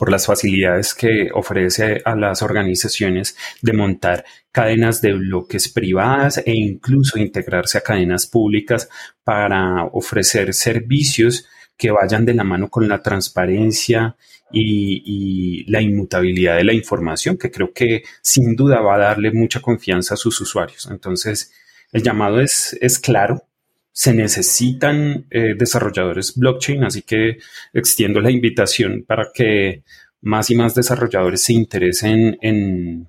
[0.00, 6.54] por las facilidades que ofrece a las organizaciones de montar cadenas de bloques privadas e
[6.54, 8.88] incluso integrarse a cadenas públicas
[9.24, 11.46] para ofrecer servicios
[11.76, 14.16] que vayan de la mano con la transparencia
[14.50, 19.60] y, la inmutabilidad de la información, que creo que sin duda va a darle mucha
[19.60, 20.88] confianza a sus usuarios.
[20.90, 21.52] Entonces,
[21.92, 23.44] el llamado es, es claro,
[23.92, 27.38] se necesitan eh, desarrolladores blockchain, así que
[27.72, 29.82] extiendo la invitación para que
[30.22, 33.08] más y más desarrolladores se interesen en,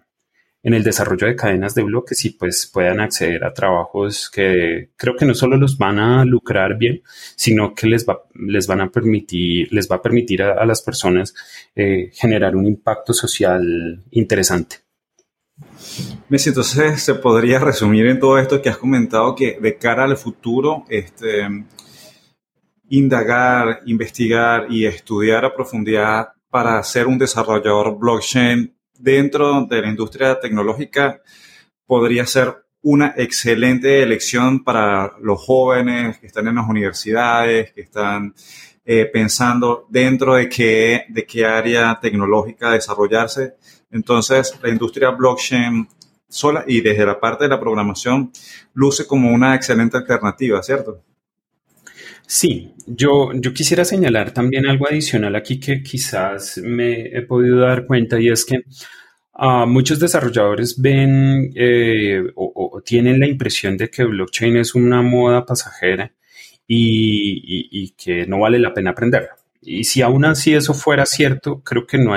[0.63, 5.25] el desarrollo de cadenas de bloques y pues puedan acceder a trabajos que creo que
[5.25, 7.01] no solo los van a lucrar bien,
[7.35, 11.33] sino que les, va, les van a permitir, les va a permitir a, las personas
[11.75, 14.90] eh, generar un impacto social interesante.
[16.29, 20.17] Messi, entonces se podría resumir en todo esto que has comentado que de cara al
[20.17, 21.47] futuro, este,
[22.89, 30.39] indagar, investigar y estudiar a profundidad para ser un desarrollador blockchain dentro de la industria
[30.39, 31.21] tecnológica
[31.85, 38.33] podría ser una excelente elección para los jóvenes que están en las universidades, que están
[38.83, 43.55] eh, pensando dentro de qué, de qué área tecnológica desarrollarse.
[43.91, 45.87] Entonces, la industria blockchain
[46.27, 48.31] sola y desde la parte de la programación
[48.73, 51.03] luce como una excelente alternativa, ¿cierto?
[52.25, 57.85] Sí, yo, yo quisiera señalar también algo adicional aquí que quizás me he podido dar
[57.85, 58.63] cuenta y es que
[59.33, 65.45] ah, muchos desarrolladores ven eh, o, tienen la impresión de que blockchain es una moda
[65.45, 66.13] pasajera
[66.65, 69.40] y, y que no vale la pena aprenderla.
[69.61, 72.13] Y si aún así eso fuera cierto, creo que no,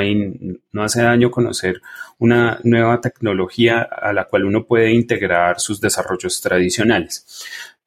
[0.72, 1.82] no hace daño conocer
[2.18, 7.44] una nueva tecnología a la cual uno puede integrar sus desarrollos tradicionales.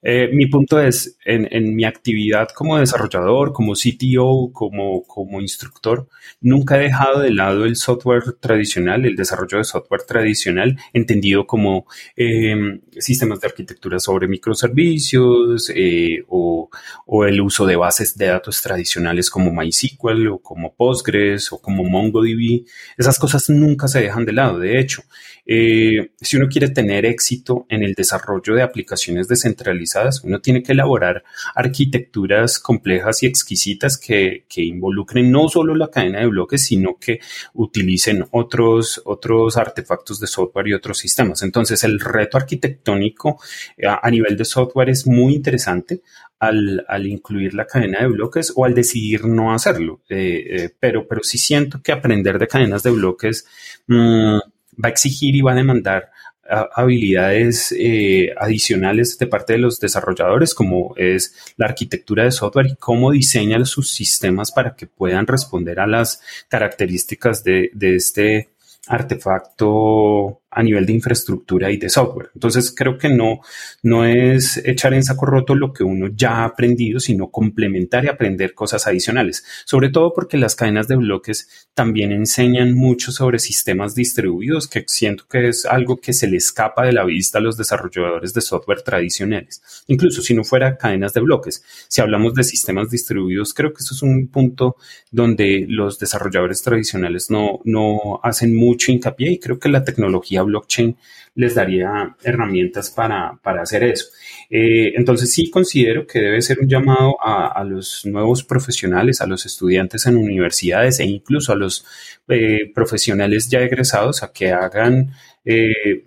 [0.10, 6.08] Eh, mi punto es, en, mi actividad como desarrollador, como CTO, como, como instructor,
[6.40, 11.88] nunca he dejado de lado el software tradicional, el desarrollo de software tradicional, entendido como
[12.16, 16.70] em, sistemas de arquitectura sobre microservicios eh, o,
[17.06, 21.84] o, el uso de bases de datos tradicionales como MySQL o como Postgres o como
[21.84, 22.64] MongoDB.
[22.98, 24.60] Esas cosas nunca se dejan de lado.
[24.60, 25.04] De hecho,
[25.48, 30.24] eh, si uno quiere tener éxito en el desarrollo de aplicaciones descentralizadas.
[30.24, 31.24] Uno tiene que elaborar
[31.56, 37.22] arquitecturas complejas y exquisitas que, que involucren no solo la cadena de bloques, sino que
[37.54, 41.42] utilicen otros, otros artefactos de software y otros sistemas.
[41.44, 43.40] Entonces, el reto arquitectónico
[43.88, 46.02] a, a nivel de software es muy interesante
[46.40, 50.02] al, al, incluir la cadena de bloques o al decidir no hacerlo.
[50.10, 53.48] Eh, eh, pero, pero sí siento que aprender de cadenas de bloques
[53.88, 54.40] mmm,
[54.84, 56.12] va a exigir y va a demandar
[56.50, 62.76] habilidades eh, adicionales de parte de los desarrolladores, como es la arquitectura de software y
[62.76, 68.50] cómo diseñan sus sistemas para que puedan responder a las características de, de este
[68.88, 72.32] artefacto a nivel de infraestructura y de software.
[72.34, 73.42] Entonces creo que no,
[73.84, 78.08] no es echar en saco roto lo que uno ya ha aprendido, sino complementar y
[78.08, 79.46] aprender cosas adicionales.
[79.66, 85.26] Sobre todo porque las cadenas de bloques también enseñan mucho sobre sistemas distribuidos, que siento
[85.30, 88.82] que es algo que se le escapa de la vista a los desarrolladores de software
[88.82, 89.62] tradicionales.
[89.86, 93.94] Incluso si no fuera cadenas de bloques, si hablamos de sistemas distribuidos, creo que eso
[93.94, 94.76] es un punto
[95.12, 100.98] donde los desarrolladores tradicionales no, no hacen mucho hincapié y creo que la tecnología blockchain
[101.38, 104.08] les daría herramientas para, para hacer eso.
[104.50, 109.46] Eh, entonces sí considero que debe ser un llamado a, los nuevos profesionales, a los
[109.46, 111.86] estudiantes en universidades e incluso a los
[112.28, 115.12] eh, profesionales ya egresados a que hagan
[115.46, 116.04] eh,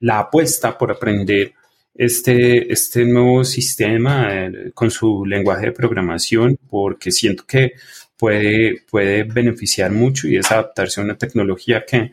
[0.00, 1.52] la apuesta por aprender
[1.94, 7.74] este, este nuevo sistema con su lenguaje de programación porque siento que
[8.18, 12.12] puede, puede beneficiar mucho y es adaptarse a una tecnología que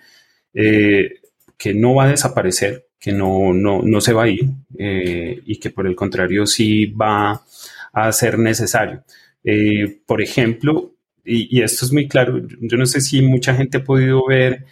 [0.54, 1.20] eh,
[1.58, 4.46] que no va a desaparecer, que no, no, no se va a ir
[4.78, 7.44] eh, y que por el contrario sí va
[7.94, 9.04] a ser necesario.
[9.44, 10.94] Eh, por ejemplo,
[11.24, 14.66] y, esto es muy claro, yo no sé si mucha gente ha podido ver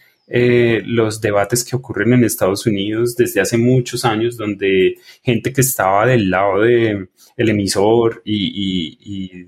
[0.85, 6.05] los debates que ocurren en Estados Unidos desde hace muchos años, donde gente que estaba
[6.05, 9.47] del lado del el emisor y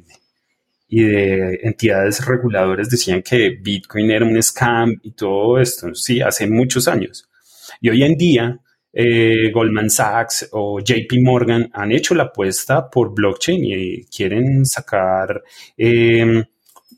[0.89, 6.47] y de entidades reguladoras decían que Bitcoin era un scam y todo esto, sí, hace
[6.47, 7.29] muchos años.
[7.79, 8.59] Y hoy en día,
[8.91, 15.43] eh, Goldman Sachs o JP Morgan han hecho la apuesta por blockchain y quieren sacar
[15.77, 16.43] eh,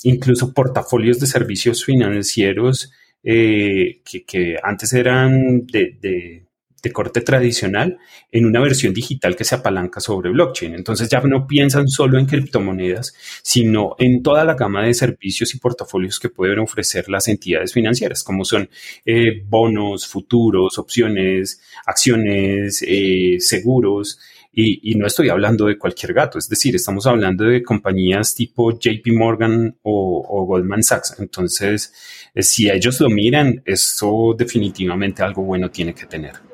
[0.03, 2.91] incluso portafolios de servicios financieros
[3.23, 6.47] eh, que, que, antes eran de
[6.81, 7.99] de corte tradicional
[8.31, 10.73] en una versión digital que se apalanca sobre blockchain.
[10.73, 13.13] Entonces ya no piensan solo en criptomonedas,
[13.43, 18.23] sino en toda la gama de servicios y portafolios que pueden ofrecer las entidades financieras,
[18.23, 18.69] como son
[19.05, 24.19] eh, bonos, futuros, opciones, acciones, eh, seguros.
[24.53, 29.07] Y, no estoy hablando de cualquier gato, es decir, estamos hablando de compañías tipo JP
[29.13, 31.15] Morgan o, o Goldman Sachs.
[31.19, 31.93] Entonces,
[32.35, 36.50] eh, si ellos lo miran, eso definitivamente algo bueno tiene que tener.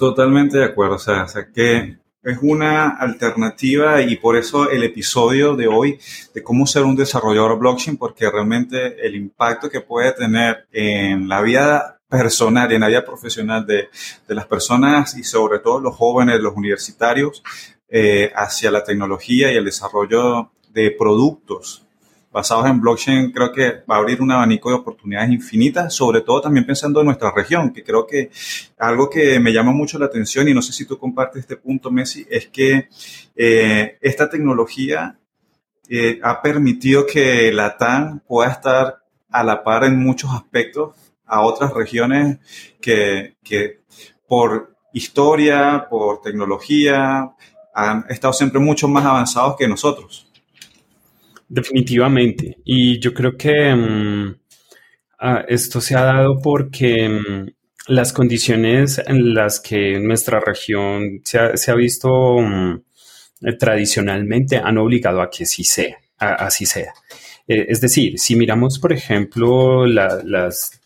[0.00, 4.82] Totalmente de acuerdo, o sea, o sea, que es una alternativa y por eso el
[4.82, 6.00] episodio de hoy
[6.32, 11.42] de cómo ser un desarrollador blockchain, porque realmente el impacto que puede tener en la
[11.42, 13.90] vida personal y en la vida profesional de,
[14.26, 17.42] de las personas y sobre todo los jóvenes, los universitarios,
[17.90, 21.86] eh, hacia la tecnología y el desarrollo de productos
[22.30, 26.40] basados en blockchain, creo que va a abrir un abanico de oportunidades infinitas, sobre todo
[26.40, 28.30] también pensando en nuestra región, que creo que
[28.78, 31.90] algo que me llama mucho la atención, y no sé si tú compartes este punto,
[31.90, 32.88] Messi, es que
[33.34, 35.18] eh, esta tecnología
[35.88, 40.94] eh, ha permitido que la TAN pueda estar a la par en muchos aspectos
[41.26, 42.38] a otras regiones
[42.80, 43.80] que, que
[44.28, 47.32] por historia, por tecnología,
[47.74, 50.29] han estado siempre mucho más avanzados que nosotros.
[51.50, 52.58] Definitivamente.
[52.64, 57.46] Y yo creo que um, uh, esto se ha dado porque um,
[57.88, 62.80] las condiciones en las que nuestra región se ha, visto um,
[63.58, 66.92] tradicionalmente han obligado a que sí sea, a, así sea.
[67.48, 70.80] Eh, es decir, si miramos, por ejemplo, la, las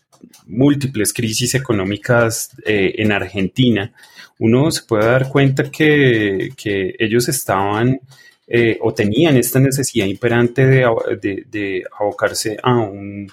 [0.47, 3.93] múltiples crisis económicas eh, en Argentina,
[4.39, 6.49] uno se puede dar cuenta que
[6.97, 7.99] ellos estaban
[8.47, 13.31] eh, o tenían esta necesidad imperante de, de, abocarse a un,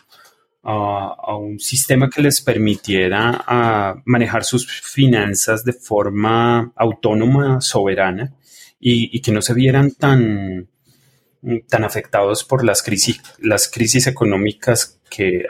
[0.62, 3.44] a, a, un sistema que les permitiera
[4.04, 8.34] manejar sus finanzas de forma autónoma, soberana,
[8.80, 10.68] y, y que no se vieran tan,
[11.68, 15.00] tan afectados por las crisis, las crisis económicas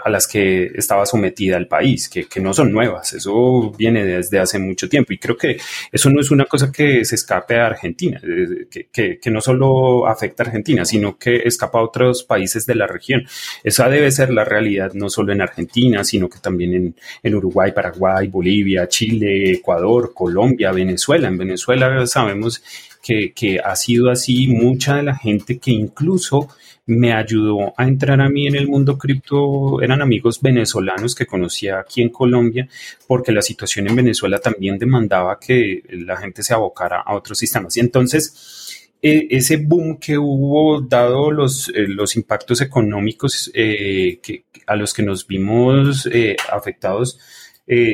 [0.04, 4.38] a las que estaba sometida el país, que, que, no son nuevas, eso viene desde
[4.38, 5.56] hace mucho tiempo y creo que
[5.90, 10.06] eso no es una cosa que se escape a Argentina, eh, que, que, no solo
[10.06, 13.24] afecta a Argentina, sino que escapa a otros países de la región.
[13.62, 17.72] Esa debe ser la realidad no solo en Argentina, sino que también en, en Uruguay,
[17.72, 21.28] Paraguay, Bolivia, Chile, Ecuador, Colombia, Venezuela.
[21.28, 22.62] En Venezuela sabemos
[23.02, 26.48] que, que, ha sido así, mucha de la gente que incluso
[26.86, 31.78] me ayudó a entrar a mí en el mundo cripto eran amigos venezolanos que conocía
[31.78, 32.68] aquí en Colombia,
[33.06, 37.76] porque la situación en Venezuela también demandaba que la gente se abocara a otros sistemas.
[37.76, 44.20] Y entonces, e, ese boom que hubo, dado los, eh, los impactos económicos eh,
[44.66, 47.18] a los que nos vimos eh, afectados,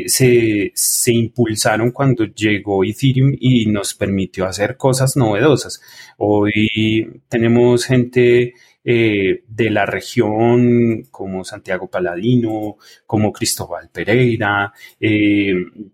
[0.07, 5.81] se, se, impulsaron cuando llegó Ethereum y nos permitió hacer cosas novedosas.
[6.17, 8.55] Hoy tenemos gente
[8.91, 15.53] eh, de la región como Santiago Paladino, como Cristóbal Pereira, eh,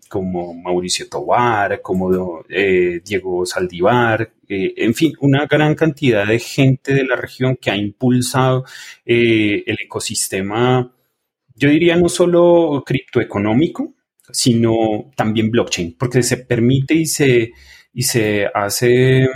[0.09, 7.05] como Mauricio Tobar, como eh, Diego Saldivar, en fin, una gran cantidad de gente de
[7.05, 8.64] la región que ha impulsado
[9.05, 10.95] el ecosistema,
[11.57, 13.92] yo diría no solo criptoeconómico,
[14.30, 17.51] sino también blockchain, porque se permite y se,
[17.92, 19.28] y se hace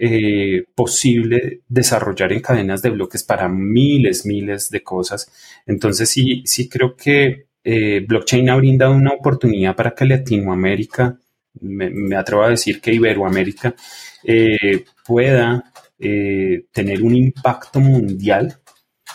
[0.00, 5.28] eh, posible desarrollar en cadenas de bloques para miles, miles de cosas.
[5.66, 11.18] Entonces sí, sí creo que eh, blockchain ha brindado una oportunidad para que Latinoamérica,
[11.62, 13.74] me, atrevo a decir que Iberoamérica,
[14.22, 18.56] eh, pueda tener un impacto mundial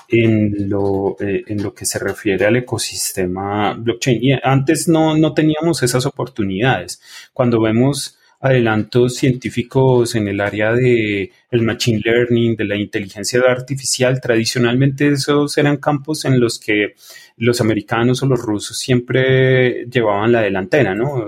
[0.09, 4.21] en lo, en lo que se refiere al ecosistema blockchain.
[4.21, 7.01] Y antes no, no teníamos esas oportunidades.
[7.31, 14.19] Cuando vemos adelantos científicos en el área de el machine learning, de la inteligencia artificial.
[14.19, 16.93] Tradicionalmente esos eran campos en los que
[17.37, 21.25] los americanos o los rusos siempre llevaban la delantera, ¿no?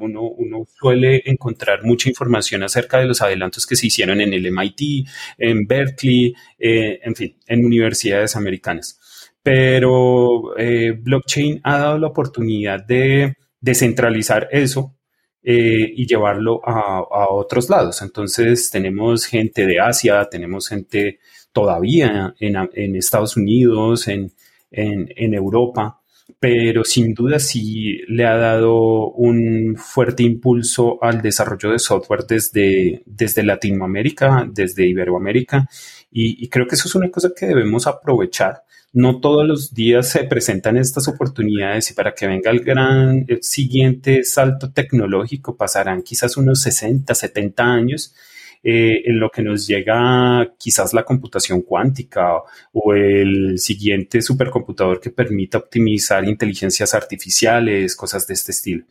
[0.00, 5.06] Uno, suele encontrar mucha información acerca de los adelantos que se hicieron en el MIT,
[5.38, 8.98] en Berkeley, eh, en fin, en universidades americanas.
[9.42, 14.99] Pero eh, blockchain ha dado la oportunidad de descentralizar eso
[15.42, 18.02] eh, y llevarlo a, otros lados.
[18.02, 21.18] Entonces tenemos gente de Asia, tenemos gente
[21.52, 24.32] todavía en, Estados Unidos, en,
[24.70, 26.00] Europa,
[26.38, 33.02] pero sin duda sí le ha dado un fuerte impulso al desarrollo de software desde,
[33.06, 35.68] desde Latinoamérica, desde Iberoamérica,
[36.12, 38.62] y creo que eso es una cosa que debemos aprovechar
[38.92, 44.24] no todos los días se presentan estas oportunidades y para que venga el gran siguiente
[44.24, 48.14] salto tecnológico pasarán quizás unos 60, 70 años.
[48.62, 52.42] Eh, en lo que nos llega quizás la computación cuántica
[52.74, 58.84] o el siguiente supercomputador que permita optimizar inteligencias artificiales, cosas de este estilo.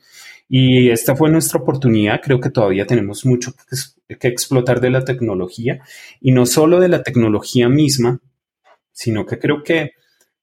[0.47, 2.19] Y esta fue nuestra oportunidad.
[2.19, 3.53] Creo que todavía tenemos mucho
[4.07, 5.81] que, que explotar de la tecnología
[6.19, 8.19] y no solo de la tecnología misma,
[8.99, 9.91] sino que creo que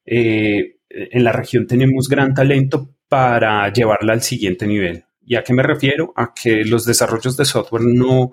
[0.07, 5.05] eh, en la región tenemos gran talento para llevarla al siguiente nivel.
[5.27, 6.15] ¿Y a qué me refiero?
[6.17, 8.33] A que los desarrollos de software no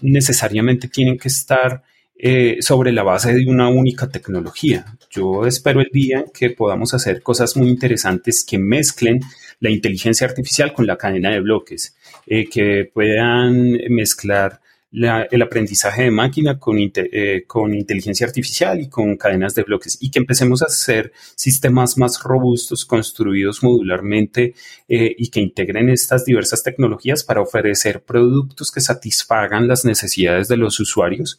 [0.00, 1.82] necesariamente tienen que estar
[2.16, 4.84] eh, sobre la base de una única tecnología.
[5.10, 9.18] Yo espero el día que podamos hacer cosas muy interesantes que mezclen
[9.58, 11.96] la inteligencia artificial con la cadena de bloques,
[12.28, 14.60] eh, que puedan mezclar
[14.96, 20.10] el aprendizaje de máquina con, eh, con inteligencia artificial y con cadenas de bloques y
[20.10, 24.54] que empecemos a hacer sistemas más robustos construidos modularmente
[24.88, 30.56] eh, y que integren estas diversas tecnologías para ofrecer productos que satisfagan las necesidades de
[30.56, 31.38] los usuarios.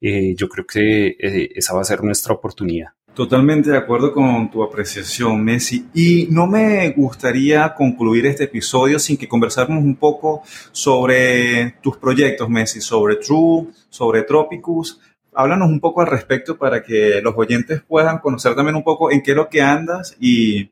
[0.00, 1.16] Eh, yo creo que
[1.54, 2.97] esa va a ser nuestra oportunidad.
[3.18, 5.88] Totalmente de acuerdo con tu apreciación, Messi.
[5.92, 12.48] Y no me gustaría concluir este episodio sin que conversáramos un poco sobre tus proyectos,
[12.48, 15.00] Messi, sobre True, sobre Tropicus.
[15.34, 19.20] Háblanos un poco al respecto para que los oyentes puedan conocer también un poco en
[19.20, 20.70] qué es lo que andas y,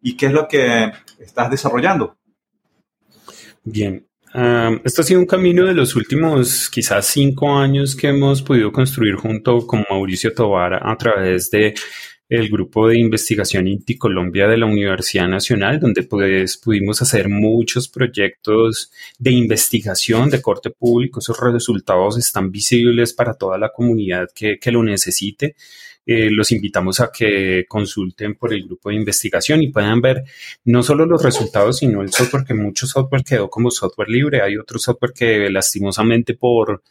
[0.00, 2.16] y qué es lo que estás desarrollando.
[3.64, 8.70] Bien, esto ha sido un camino de los últimos quizás cinco años que hemos podido
[8.70, 11.74] construir junto con Mauricio Tobar a través de
[12.28, 17.88] el grupo de investigación Inti Colombia de la Universidad Nacional, donde pues, pudimos hacer muchos
[17.88, 21.18] proyectos de investigación de corte público.
[21.18, 25.56] Esos resultados están visibles para toda la comunidad que lo necesite.
[26.06, 30.24] Eh, los invitamos a que consulten por el grupo de investigación y puedan ver
[30.64, 34.42] no solo los resultados, sino el software, que mucho software quedó como software libre.
[34.42, 36.82] Hay otro software que lastimosamente por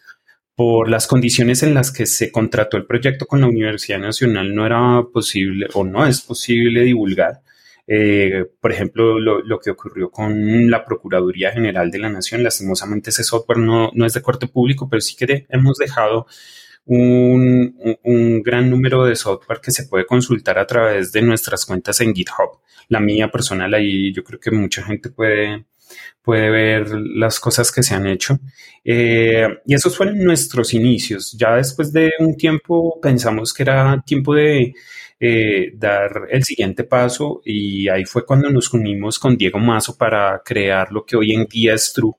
[0.60, 4.66] por las condiciones en las que se contrató el proyecto con la Universidad Nacional no
[4.66, 7.40] era posible o no es posible divulgar.
[7.88, 13.24] Eh, por ejemplo, lo, que ocurrió con la Procuraduría General de la Nación, lastimosamente ese
[13.24, 16.28] software no, no es de corte público, pero sí que hemos dejado
[16.90, 22.14] un, gran número de software que se puede consultar a través de nuestras cuentas en
[22.14, 22.60] GitHub.
[22.88, 25.66] La mía personal ahí yo creo que mucha gente puede,
[26.24, 28.40] puede ver las cosas que se han hecho.
[28.84, 31.36] Eh, y esos fueron nuestros inicios.
[31.38, 34.74] Ya después de un tiempo pensamos que era tiempo de
[35.20, 40.42] eh, dar el siguiente paso y ahí fue cuando nos unimos con Diego Mazo para
[40.44, 42.14] crear lo que hoy en día es True.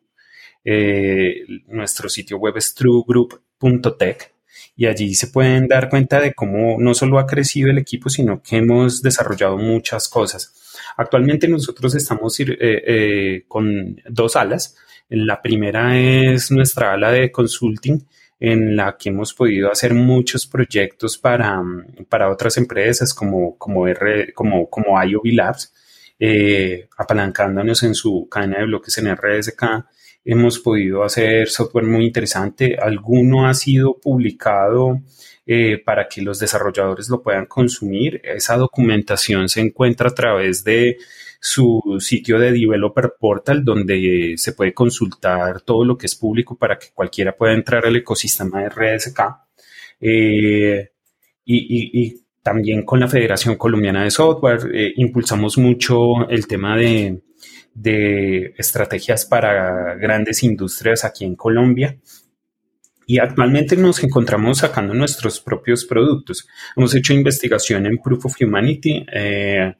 [0.64, 4.29] Eh, nuestro sitio web es truegroup.tech
[4.80, 8.42] y allí se pueden dar cuenta de cómo no solo ha crecido el equipo, sino
[8.42, 10.54] que hemos desarrollado muchas cosas.
[10.96, 14.78] Actualmente nosotros estamos eh, eh, con dos alas.
[15.10, 17.98] La primera es nuestra ala de consulting,
[18.38, 21.62] en la que hemos podido hacer muchos proyectos para,
[22.08, 23.84] para otras empresas como, como,
[24.34, 25.74] como, como IOB Labs,
[26.18, 29.62] eh, apalancándonos en su cadena de bloques en RSK.
[30.24, 32.76] Hemos podido hacer software muy interesante.
[32.76, 35.00] Alguno ha sido publicado
[35.46, 38.20] eh, para que los desarrolladores lo puedan consumir.
[38.22, 40.98] Esa documentación se encuentra a través de
[41.40, 46.78] su sitio de Developer Portal, donde se puede consultar todo lo que es público para
[46.78, 49.20] que cualquiera pueda entrar al ecosistema de RSK.
[50.00, 50.90] Eh,
[51.44, 57.20] y, también con la Federación Colombiana de Software eh, impulsamos mucho el tema de,
[57.80, 61.98] de estrategias para grandes industrias aquí en Colombia
[63.10, 66.46] y actualmente nos encontramos sacando nuestros propios productos.
[66.76, 69.74] Hemos hecho investigación en Proof of Humanity, eh,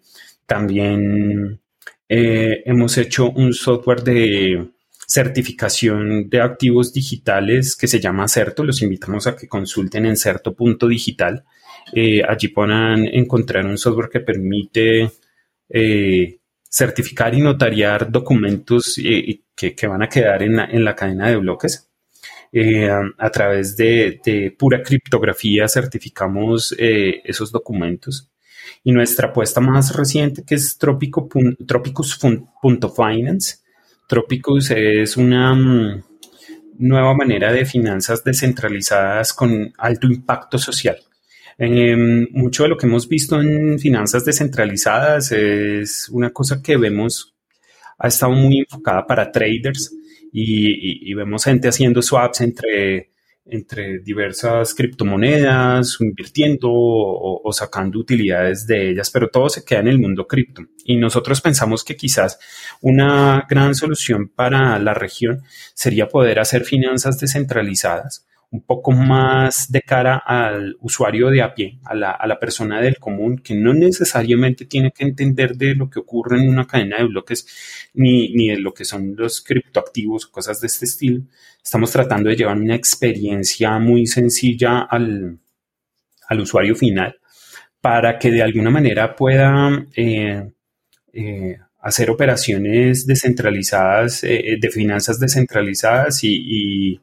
[0.46, 1.61] también
[2.09, 4.70] eh, hemos hecho un software de
[5.07, 8.64] certificación de activos digitales que se llama Certo.
[8.64, 11.44] Los invitamos a que consulten en certo.digital.
[11.92, 15.09] Eh, allí podrán encontrar un software que permite
[16.71, 19.01] certificar y notariar documentos
[19.57, 21.91] que, que, van a quedar en en la cadena de bloques.
[22.53, 28.29] Eh, a través de, pura criptografía certificamos eh, esos documentos.
[28.83, 33.59] Y nuestra apuesta más reciente, que es Tropicus.finance.
[34.09, 36.03] Tropicus es una mm,
[36.79, 40.99] nueva manera de finanzas descentralizadas con alto impacto social.
[41.63, 47.35] Em, mucho de lo que hemos visto en finanzas descentralizadas es una cosa que vemos
[47.99, 49.95] ha estado muy enfocada para traders,
[50.33, 53.11] y, vemos gente haciendo swaps entre,
[53.45, 59.99] entre diversas criptomonedas, invirtiendo o, sacando utilidades de ellas, pero todo se queda en el
[59.99, 60.63] mundo cripto.
[60.85, 62.39] Y nosotros pensamos que quizás
[62.81, 65.43] una gran solución para la región
[65.75, 71.78] sería poder hacer finanzas descentralizadas un poco más de cara al usuario de a pie,
[71.84, 75.88] a la, a la, persona del común, que no necesariamente tiene que entender de lo
[75.88, 77.46] que ocurre en una cadena de bloques
[77.94, 81.22] ni, ni de lo que son los criptoactivos o cosas de este estilo.
[81.62, 85.38] Estamos tratando de llevar una experiencia muy sencilla al,
[86.28, 87.20] al usuario final
[87.80, 90.51] para que de alguna manera pueda eh,
[91.12, 97.01] eh, hacer operaciones descentralizadas, eh, de finanzas descentralizadas y, y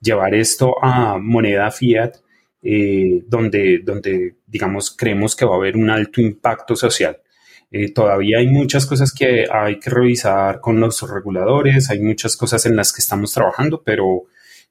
[0.00, 2.16] llevar esto a moneda fiat,
[2.62, 7.18] eh, donde, donde, digamos, creemos que va a haber un alto impacto social.
[7.70, 12.64] Eh, todavía hay muchas cosas que hay que revisar con los reguladores, hay muchas cosas
[12.64, 14.24] en las que estamos trabajando, pero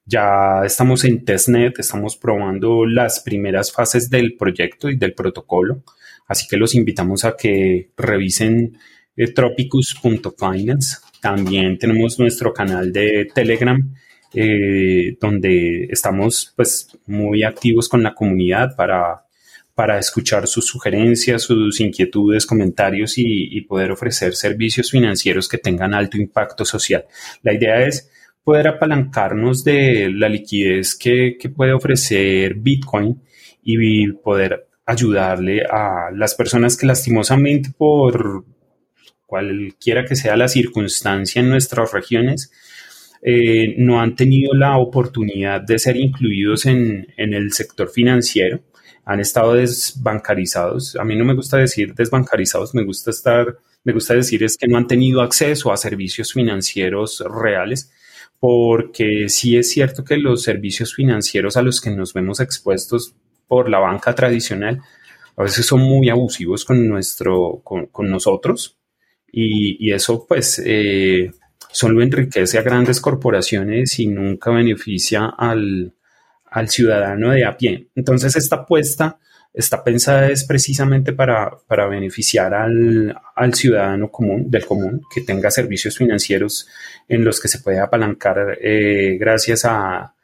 [0.04, 5.84] ya estamos en testnet, estamos probando las primeras fases del proyecto y del protocolo,
[6.26, 8.78] así que los invitamos a que revisen
[9.16, 10.96] eh, tropicus.finance.
[11.20, 13.78] También tenemos nuestro canal de Telegram
[14.34, 19.24] eh, donde estamos pues muy activos con la comunidad para,
[19.74, 26.16] para escuchar sus sugerencias, sus inquietudes, comentarios y, poder ofrecer servicios financieros que tengan alto
[26.16, 27.04] impacto social.
[27.42, 28.10] La idea es
[28.42, 33.22] poder apalancarnos de la liquidez que, que puede ofrecer Bitcoin
[33.62, 38.44] y poder ayudarle a las personas que lastimosamente por
[39.26, 42.50] cualquiera que sea la circunstancia en nuestras regiones,
[43.22, 48.60] eh, no han tenido la oportunidad de ser incluidos en, el sector financiero,
[49.04, 50.96] han estado desbancarizados.
[50.96, 54.68] A mí no me gusta decir desbancarizados, me gusta estar, me gusta decir es que
[54.68, 57.90] no han tenido acceso a servicios financieros reales,
[58.38, 63.14] porque sí es cierto que los servicios financieros a los que nos vemos expuestos
[63.48, 64.82] por la banca tradicional
[65.38, 68.76] a veces son muy abusivos con nuestro, con, nosotros.
[69.30, 71.30] Y, eso pues eh,
[71.70, 75.92] solo enriquece a grandes corporaciones y nunca beneficia al,
[76.50, 77.88] al ciudadano de a pie.
[77.94, 79.18] Entonces, esta apuesta
[79.52, 83.14] está pensada es precisamente para, beneficiar al,
[83.54, 86.68] ciudadano común, del común, que tenga servicios financieros
[87.08, 90.14] en los que se puede apalancar eh, gracias a,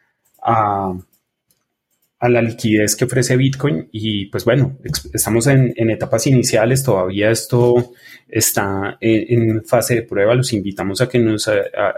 [2.29, 3.89] la liquidez que ofrece Bitcoin.
[3.93, 4.79] Y pues bueno,
[5.13, 7.93] estamos en, etapas iniciales, todavía esto
[8.29, 10.35] está en, fase de prueba.
[10.35, 11.49] Los invitamos a que nos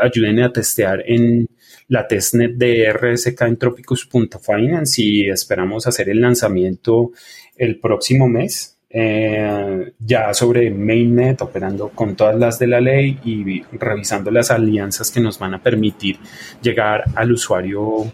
[0.01, 1.49] ayuden a testear en
[1.89, 7.12] la testnet de RSK en Tropicus.finance y esperamos hacer el lanzamiento
[7.57, 8.72] el próximo mes.
[8.89, 15.11] Eh, ya sobre Mainnet, operando con todas las de la ley y revisando las alianzas
[15.11, 16.18] que nos van a permitir
[16.62, 18.11] llegar al usuario,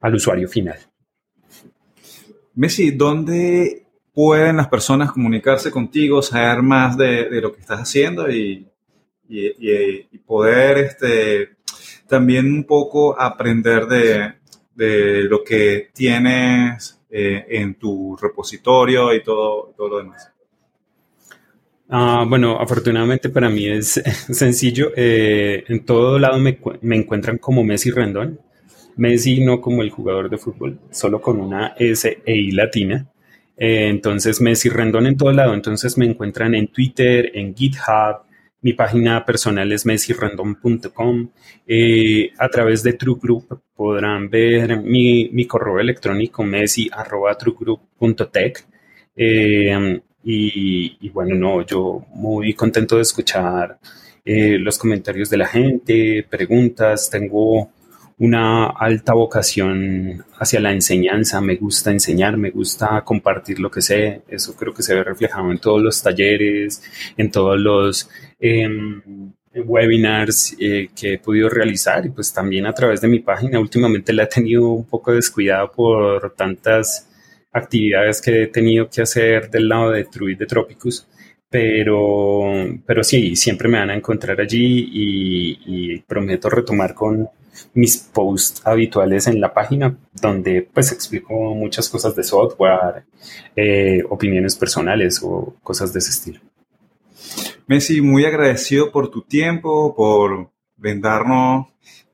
[0.00, 0.87] al usuario final.
[2.58, 8.66] Messi, ¿dónde pueden las personas comunicarse contigo, saber más de, lo que estás haciendo y,
[10.26, 11.50] poder este,
[12.08, 19.98] también un poco aprender de, lo que tienes eh, en tu repositorio y todo, lo
[19.98, 20.32] demás.
[21.88, 24.02] Ah, bueno, afortunadamente para mí es
[24.32, 24.90] sencillo.
[24.96, 26.58] Eh, en todo lado me,
[26.96, 28.40] encuentran como Messi Rendón.
[28.98, 33.06] Messi no como el jugador de fútbol, solo con una S e latina.
[33.56, 35.54] Eh, entonces Messi Rendón en todo lado.
[35.54, 38.28] Entonces me encuentran en Twitter, en GitHub,
[38.60, 41.28] mi página personal es messyrandom.com.
[41.66, 48.66] Eh, a través de True Group podrán ver mi, mi correo electrónico messi.truegroup.tech.
[49.14, 53.78] Eh, y, bueno, no, yo muy contento de escuchar
[54.24, 57.08] eh, los comentarios de la gente, preguntas.
[57.08, 57.70] Tengo
[58.18, 64.22] una alta vocación hacia la enseñanza, me gusta enseñar, me gusta compartir lo que sé,
[64.28, 66.82] eso creo que se ve reflejado en todos los talleres,
[67.16, 68.10] en todos los
[68.40, 72.06] em, webinars eh, que he podido realizar.
[72.06, 73.60] Y pues también a través de mi página.
[73.60, 77.08] Últimamente la he tenido un poco descuidada por tantas
[77.52, 81.06] actividades que he tenido que hacer del lado de True de Tropicus,
[81.50, 82.42] pero,
[82.86, 87.28] pero sí, siempre me van a encontrar allí y prometo retomar con
[87.74, 93.04] mis posts habituales en la página, donde pues explico muchas cosas de software,
[93.56, 96.40] eh, opiniones personales o cosas de ese estilo.
[97.66, 101.66] Messi, muy agradecido por tu tiempo, por brindarnos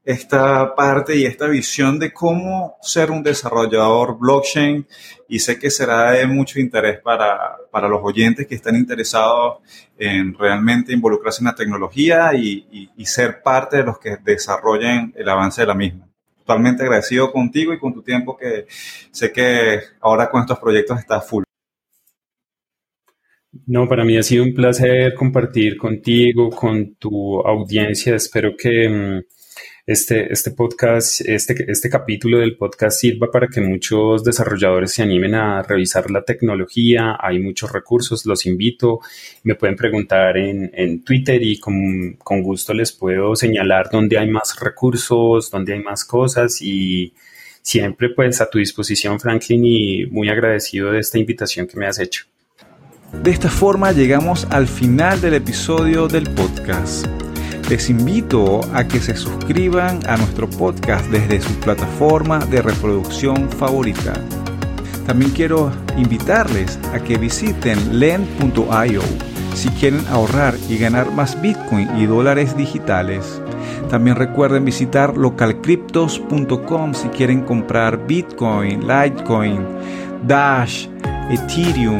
[0.04, 4.86] esta parte y esta visión de cómo ser un desarrollador blockchain
[5.28, 9.58] y sé que será de mucho interés para, para los oyentes que están interesados
[9.98, 15.28] en realmente involucrarse en la tecnología y, y, ser parte de los que desarrollen el
[15.28, 16.08] avance de la misma.
[16.38, 18.66] Totalmente agradecido contigo y con tu tiempo que
[19.10, 21.44] sé que ahora con estos proyectos está full.
[23.66, 28.16] No, para mí ha sido un placer compartir contigo, con tu audiencia.
[28.16, 29.33] Espero que mm,
[29.86, 35.34] este, este podcast, este, este capítulo del podcast sirva para que muchos desarrolladores se animen
[35.34, 37.18] a revisar la tecnología.
[37.20, 39.00] Hay muchos recursos, los invito.
[39.42, 44.30] Me pueden preguntar en, en Twitter y con, con, gusto les puedo señalar dónde hay
[44.30, 47.12] más recursos, dónde hay más cosas y
[47.60, 51.98] siempre pues a tu disposición Franklin y muy agradecido de esta invitación que me has
[51.98, 52.24] hecho.
[53.22, 57.06] De esta forma llegamos al final del episodio del podcast.
[57.68, 64.12] Les invito a que se suscriban a nuestro podcast desde su plataforma de reproducción favorita.
[65.06, 69.02] También quiero invitarles a que visiten len.io
[69.54, 73.40] si quieren ahorrar y ganar más Bitcoin y dólares digitales.
[73.88, 79.60] También recuerden visitar localcryptos.com si quieren comprar Bitcoin, Litecoin,
[80.26, 80.88] Dash,
[81.30, 81.98] Ethereum,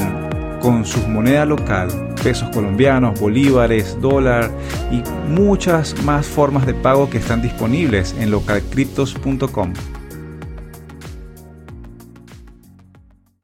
[0.61, 1.89] con su moneda local,
[2.25, 4.49] pesos colombianos, bolívares, dólar
[4.91, 9.73] y muchas más formas de pago que están disponibles en localcryptos.com.